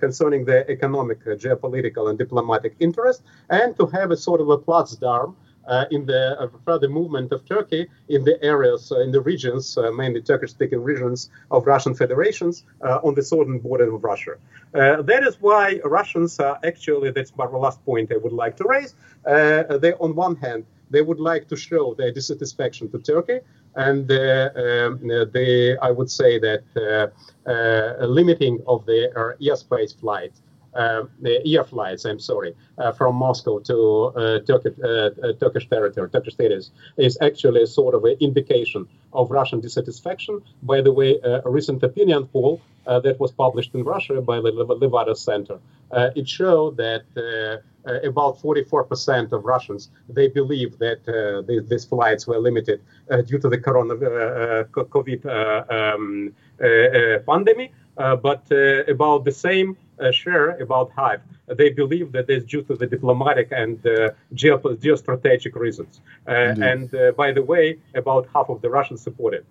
concerning 0.00 0.44
the 0.44 0.68
economic, 0.70 1.18
uh, 1.26 1.30
geopolitical, 1.30 2.10
and 2.10 2.18
diplomatic 2.18 2.74
interest, 2.80 3.22
and 3.50 3.76
to 3.76 3.86
have 3.86 4.10
a 4.10 4.16
sort 4.16 4.40
of 4.40 4.48
a 4.50 4.58
Platzdarm 4.58 5.36
uh, 5.68 5.84
in 5.90 6.06
the 6.06 6.40
uh, 6.40 6.48
further 6.64 6.88
movement 6.88 7.32
of 7.32 7.44
Turkey 7.46 7.86
in 8.08 8.24
the 8.24 8.42
areas, 8.42 8.90
uh, 8.90 9.00
in 9.00 9.12
the 9.12 9.20
regions, 9.20 9.76
uh, 9.76 9.90
mainly 9.92 10.20
Turkish-speaking 10.20 10.82
regions 10.82 11.30
of 11.50 11.66
Russian 11.66 11.94
federations 11.94 12.64
on 12.82 13.14
the 13.14 13.22
southern 13.22 13.58
border 13.58 13.94
of 13.94 14.02
Russia. 14.02 14.36
that 14.72 15.22
is 15.22 15.36
why 15.40 15.80
Russians 15.84 16.40
are 16.40 16.58
actually, 16.64 17.10
that's 17.10 17.36
my 17.36 17.44
last 17.44 17.84
point 17.84 18.10
I 18.12 18.16
would 18.16 18.32
like 18.32 18.56
to 18.56 18.64
raise, 18.64 18.94
they, 19.24 19.92
on 20.00 20.14
one 20.14 20.36
hand, 20.36 20.64
they 20.90 21.02
would 21.02 21.20
like 21.20 21.46
to 21.48 21.56
show 21.56 21.94
their 21.94 22.10
dissatisfaction 22.10 22.90
to 22.90 22.98
Turkey 22.98 23.38
and 23.76 24.10
um, 24.10 25.30
they, 25.32 25.76
I 25.78 25.90
would 25.90 26.10
say 26.10 26.38
that 26.38 26.64
uh, 26.76 27.50
uh, 27.50 28.06
limiting 28.06 28.60
of 28.66 28.86
the 28.86 29.10
airspace 29.40 29.98
flights 29.98 30.40
uh, 30.74 31.02
air 31.24 31.64
flights, 31.64 32.04
I'm 32.04 32.18
sorry, 32.18 32.54
uh, 32.78 32.92
from 32.92 33.16
Moscow 33.16 33.58
to 33.60 34.12
uh, 34.16 34.38
Turkish, 34.40 34.78
uh, 34.84 35.10
Turkish 35.40 35.68
territory, 35.68 36.08
Turkish 36.10 36.34
status, 36.34 36.70
is 36.96 37.18
actually 37.20 37.66
sort 37.66 37.94
of 37.94 38.04
an 38.04 38.16
indication 38.20 38.86
of 39.12 39.30
Russian 39.30 39.60
dissatisfaction. 39.60 40.40
By 40.62 40.80
the 40.80 40.92
way, 40.92 41.18
a 41.24 41.48
recent 41.48 41.82
opinion 41.82 42.26
poll 42.26 42.60
that 42.98 43.16
was 43.20 43.30
published 43.30 43.74
in 43.74 43.84
Russia 43.84 44.20
by 44.20 44.40
the 44.40 44.50
Levada 44.50 45.16
Center, 45.16 45.58
it 46.16 46.28
showed 46.28 46.76
that 46.76 47.04
uh, 47.86 47.98
about 48.06 48.38
44% 48.40 49.32
of 49.32 49.44
Russians 49.44 49.88
they 50.08 50.28
believe 50.28 50.78
that 50.78 51.00
uh, 51.08 51.40
these, 51.68 51.84
flights 51.84 52.26
were 52.26 52.38
limited 52.38 52.82
uh, 53.10 53.22
due 53.22 53.38
to 53.38 53.48
the 53.48 53.58
corona 53.58 53.94
COVID 53.94 55.20
um, 55.70 56.32
pandemic, 57.26 57.72
but 57.96 58.44
about 58.88 59.24
the 59.24 59.32
same 59.32 59.76
share, 60.10 60.50
about 60.58 60.90
half, 60.96 61.20
they 61.46 61.70
believe 61.70 62.12
that 62.12 62.28
it's 62.28 62.44
due 62.44 62.62
to 62.62 62.74
the 62.74 62.86
diplomatic 62.86 63.48
and 63.50 63.84
uh, 63.86 64.10
geostrategic 64.34 65.54
reasons. 65.54 66.00
Uh, 66.26 66.54
and 66.60 66.94
uh, 66.94 67.12
by 67.12 67.32
the 67.32 67.42
way, 67.42 67.78
about 67.94 68.28
half 68.34 68.48
of 68.48 68.60
the 68.62 68.70
Russians 68.70 69.00
support 69.00 69.34
it, 69.34 69.44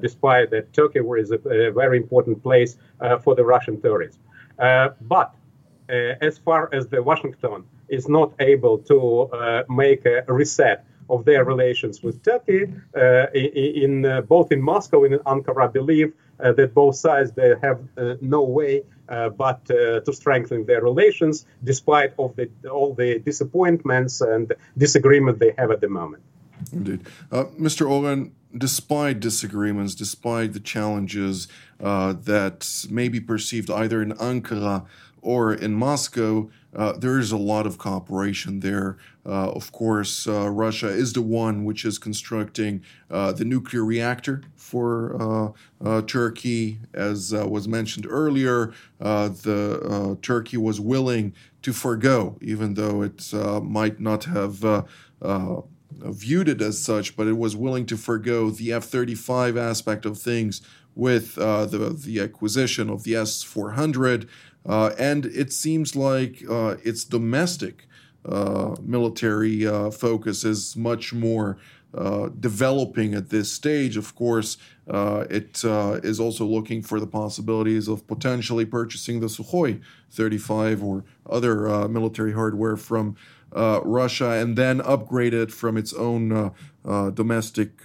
despite 0.00 0.50
that 0.50 0.72
Turkey 0.72 1.00
is 1.00 1.30
a, 1.30 1.40
a 1.48 1.72
very 1.72 1.96
important 1.98 2.42
place 2.42 2.76
for 3.22 3.34
the 3.34 3.44
Russian 3.44 3.76
but 5.00 5.34
uh, 5.88 6.14
as 6.20 6.38
far 6.38 6.68
as 6.72 6.88
the 6.88 7.02
Washington 7.02 7.64
is 7.88 8.08
not 8.08 8.32
able 8.40 8.78
to 8.78 8.98
uh, 9.32 9.62
make 9.68 10.04
a 10.04 10.24
reset 10.28 10.84
of 11.08 11.24
their 11.24 11.44
relations 11.44 12.02
with 12.02 12.20
Turkey, 12.24 12.64
uh, 12.96 13.26
in, 13.32 14.02
in 14.04 14.26
both 14.26 14.50
in 14.50 14.60
Moscow 14.60 15.04
and 15.04 15.14
in 15.14 15.20
Ankara, 15.20 15.72
believe 15.72 16.12
that 16.38 16.74
both 16.74 16.96
sides 16.96 17.32
they 17.32 17.54
have 17.62 17.78
no 18.20 18.42
way 18.42 18.82
uh, 19.08 19.28
but 19.28 19.60
uh, 19.70 20.00
to 20.00 20.12
strengthen 20.12 20.66
their 20.66 20.82
relations 20.82 21.46
despite 21.62 22.12
of 22.18 22.34
the, 22.36 22.50
all 22.68 22.92
the 22.92 23.20
disappointments 23.20 24.20
and 24.20 24.52
disagreement 24.76 25.38
they 25.38 25.54
have 25.56 25.70
at 25.70 25.80
the 25.80 25.88
moment. 25.88 26.22
Indeed. 26.72 27.06
Uh, 27.30 27.44
Mr. 27.58 27.88
Oren, 27.88 28.34
despite 28.58 29.20
disagreements, 29.20 29.94
despite 29.94 30.52
the 30.52 30.60
challenges 30.60 31.48
that 31.78 32.86
may 32.90 33.08
be 33.08 33.20
perceived 33.20 33.70
either 33.70 34.02
in 34.02 34.12
Ankara 34.12 34.86
or 35.26 35.52
in 35.52 35.74
Moscow, 35.74 36.48
uh, 36.76 36.92
there 36.92 37.18
is 37.18 37.32
a 37.32 37.36
lot 37.36 37.66
of 37.66 37.78
cooperation 37.78 38.60
there. 38.60 38.98
Uh, 39.24 39.50
of 39.50 39.72
course, 39.72 40.28
uh, 40.28 40.48
Russia 40.48 40.88
is 40.88 41.14
the 41.14 41.22
one 41.22 41.64
which 41.64 41.84
is 41.84 41.98
constructing 41.98 42.82
uh, 43.10 43.32
the 43.32 43.44
nuclear 43.44 43.84
reactor 43.84 44.42
for 44.54 45.16
uh, 45.20 45.52
uh, 45.84 46.02
Turkey, 46.02 46.78
as 46.94 47.32
was 47.32 47.66
mentioned 47.66 48.06
earlier. 48.08 48.72
the 49.00 50.18
Turkey 50.22 50.58
was 50.58 50.78
willing 50.78 51.34
to 51.62 51.72
forego, 51.72 52.38
even 52.40 52.74
though 52.74 53.02
it 53.02 53.32
might 53.62 53.98
not 53.98 54.24
have. 54.24 54.84
Viewed 55.98 56.48
it 56.48 56.60
as 56.60 56.82
such, 56.82 57.16
but 57.16 57.26
it 57.26 57.36
was 57.36 57.56
willing 57.56 57.86
to 57.86 57.96
forego 57.96 58.50
the 58.50 58.72
F 58.72 58.84
35 58.84 59.56
aspect 59.56 60.06
of 60.06 60.18
things 60.18 60.60
with 60.94 61.36
uh, 61.38 61.66
the, 61.66 61.90
the 61.90 62.20
acquisition 62.20 62.88
of 62.88 63.04
the 63.04 63.14
S 63.14 63.42
400 63.42 64.28
uh, 64.66 64.90
and 64.98 65.26
it 65.26 65.52
seems 65.52 65.94
like 65.94 66.42
uh, 66.50 66.76
its 66.82 67.04
domestic 67.04 67.86
uh, 68.24 68.74
military 68.82 69.66
uh, 69.66 69.90
focus 69.90 70.44
is 70.44 70.76
much 70.76 71.12
more 71.12 71.56
uh, 71.94 72.28
developing 72.40 73.14
at 73.14 73.30
this 73.30 73.50
stage. 73.50 73.96
Of 73.96 74.14
course, 74.16 74.58
uh, 74.90 75.24
it 75.30 75.62
is 75.64 76.18
also 76.18 76.44
looking 76.44 76.82
for 76.82 76.98
the 76.98 77.06
possibilities 77.06 77.86
of 77.86 78.06
potentially 78.08 78.66
purchasing 78.66 79.20
the 79.20 79.28
Sukhoi 79.28 79.80
35 80.10 80.82
or 80.82 81.04
other 81.30 81.88
military 81.88 82.32
hardware 82.32 82.76
from 82.76 83.16
Uh, 83.52 83.80
Russia 83.84 84.30
and 84.32 84.58
then 84.58 84.80
upgrade 84.80 85.32
it 85.32 85.50
from 85.50 85.76
its 85.76 85.92
own 85.94 86.32
uh, 86.32 86.50
uh, 86.84 87.10
domestic 87.10 87.80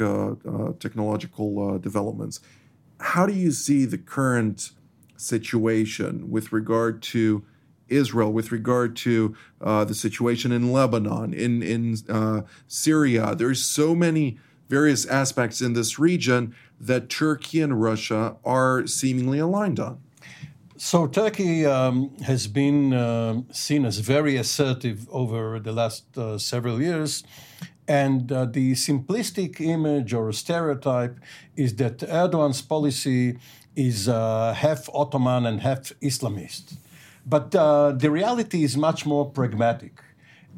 technological 0.80 1.78
developments. 1.80 2.40
How 3.00 3.26
do 3.26 3.34
you 3.34 3.52
see 3.52 3.86
the 3.86 3.98
current 3.98 4.72
situation 5.16 6.30
with 6.30 6.52
regard 6.52 7.02
to 7.04 7.44
Israel, 7.92 8.32
with 8.32 8.52
regard 8.52 8.96
to 8.96 9.36
uh, 9.60 9.84
the 9.84 9.94
situation 9.94 10.52
in 10.52 10.72
Lebanon, 10.72 11.34
in 11.34 11.62
in 11.62 11.98
uh, 12.10 12.42
Syria. 12.68 13.36
There's 13.36 13.64
so 13.64 13.94
many 13.94 14.40
various 14.70 15.06
aspects 15.06 15.62
in 15.62 15.74
this 15.74 16.00
region 16.00 16.56
that 16.80 17.10
Turkey 17.10 17.62
and 17.62 17.82
Russia 17.82 18.38
are 18.46 18.88
seemingly 18.88 19.38
aligned 19.38 19.80
on. 19.80 20.02
So 20.84 21.06
Turkey 21.06 21.64
um, 21.64 22.10
has 22.22 22.48
been 22.48 22.92
uh, 22.92 23.42
seen 23.52 23.86
as 23.86 24.00
very 24.00 24.36
assertive 24.38 25.08
over 25.12 25.60
the 25.60 25.72
last 25.72 26.18
uh, 26.18 26.40
several 26.40 26.82
years. 26.82 27.24
And 27.88 28.32
uh, 28.32 28.46
the 28.46 28.72
simplistic 28.72 29.62
image 29.62 30.12
or 30.12 30.34
stereotype 30.34 31.20
is 31.56 31.76
that 31.76 32.00
Erdogan's 32.00 32.64
policy 32.64 33.38
is 33.76 34.10
uh, 34.10 34.56
half 34.58 34.90
Ottoman 34.92 35.46
and 35.46 35.62
half 35.62 35.94
Islamist. 36.02 36.78
But 37.28 37.54
uh, 37.54 37.92
the 37.92 38.10
reality 38.10 38.64
is 38.64 38.76
much 38.76 39.06
more 39.06 39.30
pragmatic. 39.30 40.02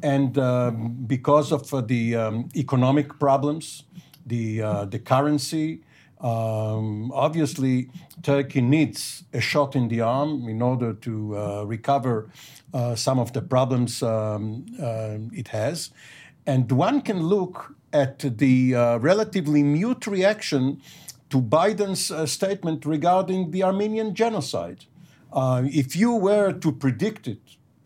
And 0.02 0.38
um, 0.38 1.04
because 1.06 1.52
of 1.52 1.72
uh, 1.74 1.82
the 1.82 2.16
um, 2.16 2.48
economic 2.56 3.18
problems, 3.18 3.82
the, 4.24 4.60
the 4.88 5.00
currency, 5.04 5.80
um, 6.20 7.10
obviously, 7.12 7.90
Turkey 8.22 8.60
needs 8.60 9.24
a 9.32 9.40
shot 9.40 9.76
in 9.76 9.88
the 9.88 10.00
arm 10.00 10.48
in 10.48 10.62
order 10.62 10.94
to 10.94 11.36
uh, 11.36 11.64
recover 11.64 12.30
uh, 12.72 12.94
some 12.94 13.18
of 13.18 13.32
the 13.32 13.42
problems 13.42 14.02
um, 14.02 14.64
uh, 14.80 15.18
it 15.32 15.48
has. 15.48 15.90
And 16.46 16.70
one 16.72 17.00
can 17.00 17.22
look 17.22 17.74
at 17.92 18.18
the 18.38 18.74
uh, 18.74 18.98
relatively 18.98 19.62
mute 19.62 20.06
reaction 20.06 20.80
to 21.30 21.40
Biden's 21.40 22.10
uh, 22.10 22.26
statement 22.26 22.84
regarding 22.84 23.50
the 23.50 23.62
Armenian 23.62 24.14
genocide. 24.14 24.84
Uh, 25.32 25.62
if 25.66 25.96
you 25.96 26.14
were 26.14 26.52
to 26.52 26.70
predict 26.72 27.26
it 27.26 27.40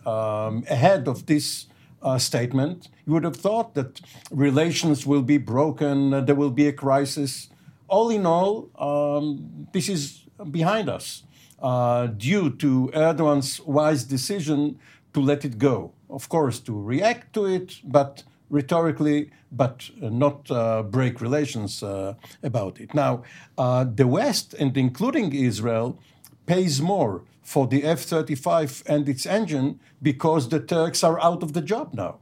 um, 0.07 0.65
ahead 0.69 1.09
of 1.09 1.27
this 1.27 1.67
uh, 2.03 2.19
statement, 2.19 2.89
you 3.07 3.13
would 3.13 3.25
have 3.25 3.37
thought 3.37 3.75
that 3.75 4.01
relations 4.31 5.07
will 5.07 5.23
be 5.23 5.39
broken, 5.39 6.13
uh, 6.13 6.21
there 6.21 6.35
will 6.35 6.51
be 6.51 6.67
a 6.67 6.73
crisis. 6.73 7.49
All 7.89 8.11
in 8.11 8.27
all, 8.27 8.71
um, 8.79 9.67
this 9.73 9.89
is 9.89 10.25
behind 10.51 10.89
us 10.89 11.25
uh, 11.61 12.07
due 12.07 12.51
to 12.57 12.91
Erdogan's 12.95 13.61
wise 13.61 14.05
decision 14.05 14.79
to 15.15 15.21
let 15.21 15.45
it 15.45 15.59
go. 15.59 15.93
Of 16.11 16.29
course, 16.29 16.61
to 16.61 16.81
react 16.81 17.33
to 17.35 17.47
it, 17.47 17.81
but 17.85 18.23
rhetorically, 18.51 19.31
but 19.53 19.91
uh, 20.03 20.09
not 20.09 20.51
uh, 20.51 20.83
break 20.83 21.21
relations 21.21 21.83
uh, 21.83 22.15
about 22.43 22.81
it. 22.81 22.95
Now, 22.95 23.23
uh, 23.57 23.85
the 23.85 24.07
West, 24.07 24.55
and 24.55 24.77
including 24.77 25.35
Israel, 25.35 25.99
pays 26.47 26.81
more 26.81 27.25
for 27.43 27.67
the 27.67 27.85
F 27.85 28.01
35 28.01 28.83
and 28.87 29.09
its 29.09 29.27
engine 29.27 29.81
because 30.03 30.49
the 30.49 30.61
Turks 30.61 31.03
are 31.03 31.21
out 31.21 31.43
of 31.43 31.53
the 31.53 31.63
job 31.63 31.95
now. 31.95 32.19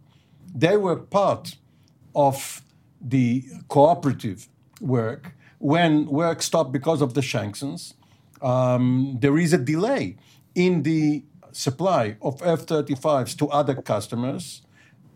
They 0.54 0.76
were 0.76 0.96
part 0.96 1.56
of 2.14 2.62
the 3.00 3.44
cooperative 3.68 4.48
work. 4.80 5.35
When 5.58 6.06
work 6.06 6.42
stopped 6.42 6.72
because 6.72 7.00
of 7.00 7.14
the 7.14 7.22
sanctions, 7.22 7.94
um, 8.42 9.16
there 9.20 9.38
is 9.38 9.52
a 9.52 9.58
delay 9.58 10.16
in 10.54 10.82
the 10.82 11.24
supply 11.52 12.16
of 12.20 12.42
F 12.42 12.66
35s 12.66 13.36
to 13.38 13.48
other 13.48 13.74
customers 13.74 14.62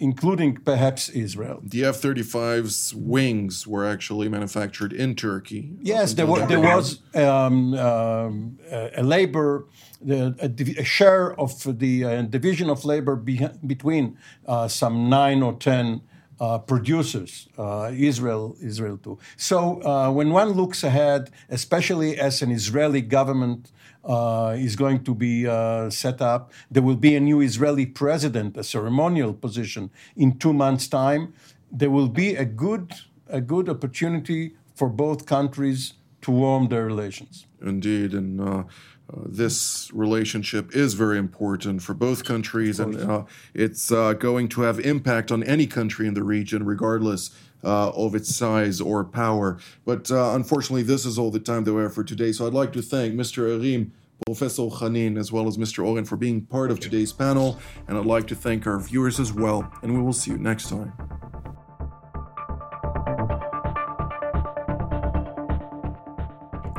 including 0.01 0.57
perhaps 0.57 1.11
Israel. 1.11 1.61
The 1.63 1.85
F 1.85 2.01
35's 2.01 2.95
wings 2.95 3.67
were 3.67 3.87
actually 3.87 4.29
manufactured 4.29 4.95
in 4.95 5.15
Turkey. 5.15 5.77
Yes, 5.83 6.15
there, 6.15 6.27
was, 6.27 6.49
there 6.49 6.61
was 6.61 7.01
um, 7.15 7.75
um, 7.75 8.59
a 8.71 9.03
labor, 9.03 9.67
a, 10.09 10.35
a, 10.79 10.85
share 10.85 11.39
of 11.39 11.79
the 11.79 12.05
uh, 12.05 12.23
division 12.23 12.71
of 12.71 12.87
labor 12.87 13.15
be, 13.15 13.47
between 13.67 14.17
uh, 14.49 14.67
some 14.69 15.11
nine 15.11 15.43
or 15.43 15.53
ten. 15.53 16.01
Uh, 16.41 16.59
producers, 16.59 17.49
uh, 17.59 17.91
Israel, 17.93 18.57
Israel 18.63 18.97
too. 18.97 19.19
So 19.37 19.59
uh, 19.83 20.11
when 20.11 20.31
one 20.31 20.51
looks 20.61 20.83
ahead, 20.83 21.23
especially 21.51 22.19
as 22.19 22.41
an 22.41 22.51
Israeli 22.51 23.03
government 23.03 23.71
uh, 24.05 24.55
is 24.57 24.75
going 24.75 25.05
to 25.05 25.15
be 25.15 25.47
uh, 25.47 25.91
set 25.91 26.23
up. 26.23 26.51
There 26.71 26.83
will 26.83 26.97
be 26.97 27.15
a 27.15 27.21
new 27.21 27.43
Israeli 27.43 27.85
president, 27.85 28.57
a 28.57 28.65
ceremonial 28.65 29.35
position, 29.35 29.91
in 30.17 30.39
two 30.39 30.55
months' 30.55 30.89
time. 30.89 31.35
There 31.71 31.91
will 31.91 32.09
be 32.09 32.35
a 32.35 32.47
good, 32.47 32.95
a 33.29 33.43
good 33.43 33.69
opportunity 33.69 34.43
for 34.75 34.89
both 34.89 35.27
countries 35.27 35.95
to 36.23 36.31
warm 36.31 36.69
their 36.69 36.85
relations. 36.87 37.47
Indeed, 37.61 38.15
and. 38.15 38.65
Uh, 39.11 39.23
this 39.27 39.91
relationship 39.93 40.75
is 40.75 40.95
very 40.95 41.19
important 41.19 41.83
for 41.83 41.95
both 41.95 42.25
countries, 42.25 42.79
and 42.79 42.97
uh, 42.97 43.25
it's 43.55 43.91
uh, 43.91 44.13
going 44.13 44.49
to 44.49 44.63
have 44.63 44.79
impact 44.81 45.33
on 45.33 45.43
any 45.43 45.67
country 45.67 46.07
in 46.07 46.15
the 46.15 46.23
region, 46.23 46.65
regardless 46.65 47.31
uh, 47.65 47.91
of 47.91 48.15
its 48.15 48.35
size 48.35 48.81
or 48.81 49.05
power. 49.05 49.59
But 49.85 50.11
uh, 50.11 50.33
unfortunately, 50.35 50.83
this 50.83 51.05
is 51.05 51.19
all 51.19 51.31
the 51.31 51.41
time 51.41 51.65
that 51.65 51.75
we 51.75 51.83
have 51.83 51.95
for 51.95 52.05
today. 52.05 52.33
So 52.33 52.47
I'd 52.47 52.55
like 52.55 52.73
to 52.75 52.83
thank 52.83 53.15
Mr. 53.15 53.49
Erim, 53.49 53.91
Professor 54.27 54.63
Khanin, 54.63 55.19
as 55.19 55.33
well 55.33 55.49
as 55.49 55.57
Mr. 55.57 55.85
Oren 55.85 56.05
for 56.05 56.17
being 56.17 56.43
part 56.43 56.71
of 56.71 56.81
today's 56.81 57.13
panel. 57.13 57.59
And 57.89 57.99
I'd 57.99 58.07
like 58.07 58.27
to 58.29 58.35
thank 58.35 58.67
our 58.67 58.79
viewers 58.79 59.19
as 59.19 59.33
well. 59.33 59.73
And 59.83 59.95
we 59.95 60.03
will 60.03 60.13
see 60.13 60.31
you 60.31 60.39
next 60.39 60.69
time. 60.69 60.93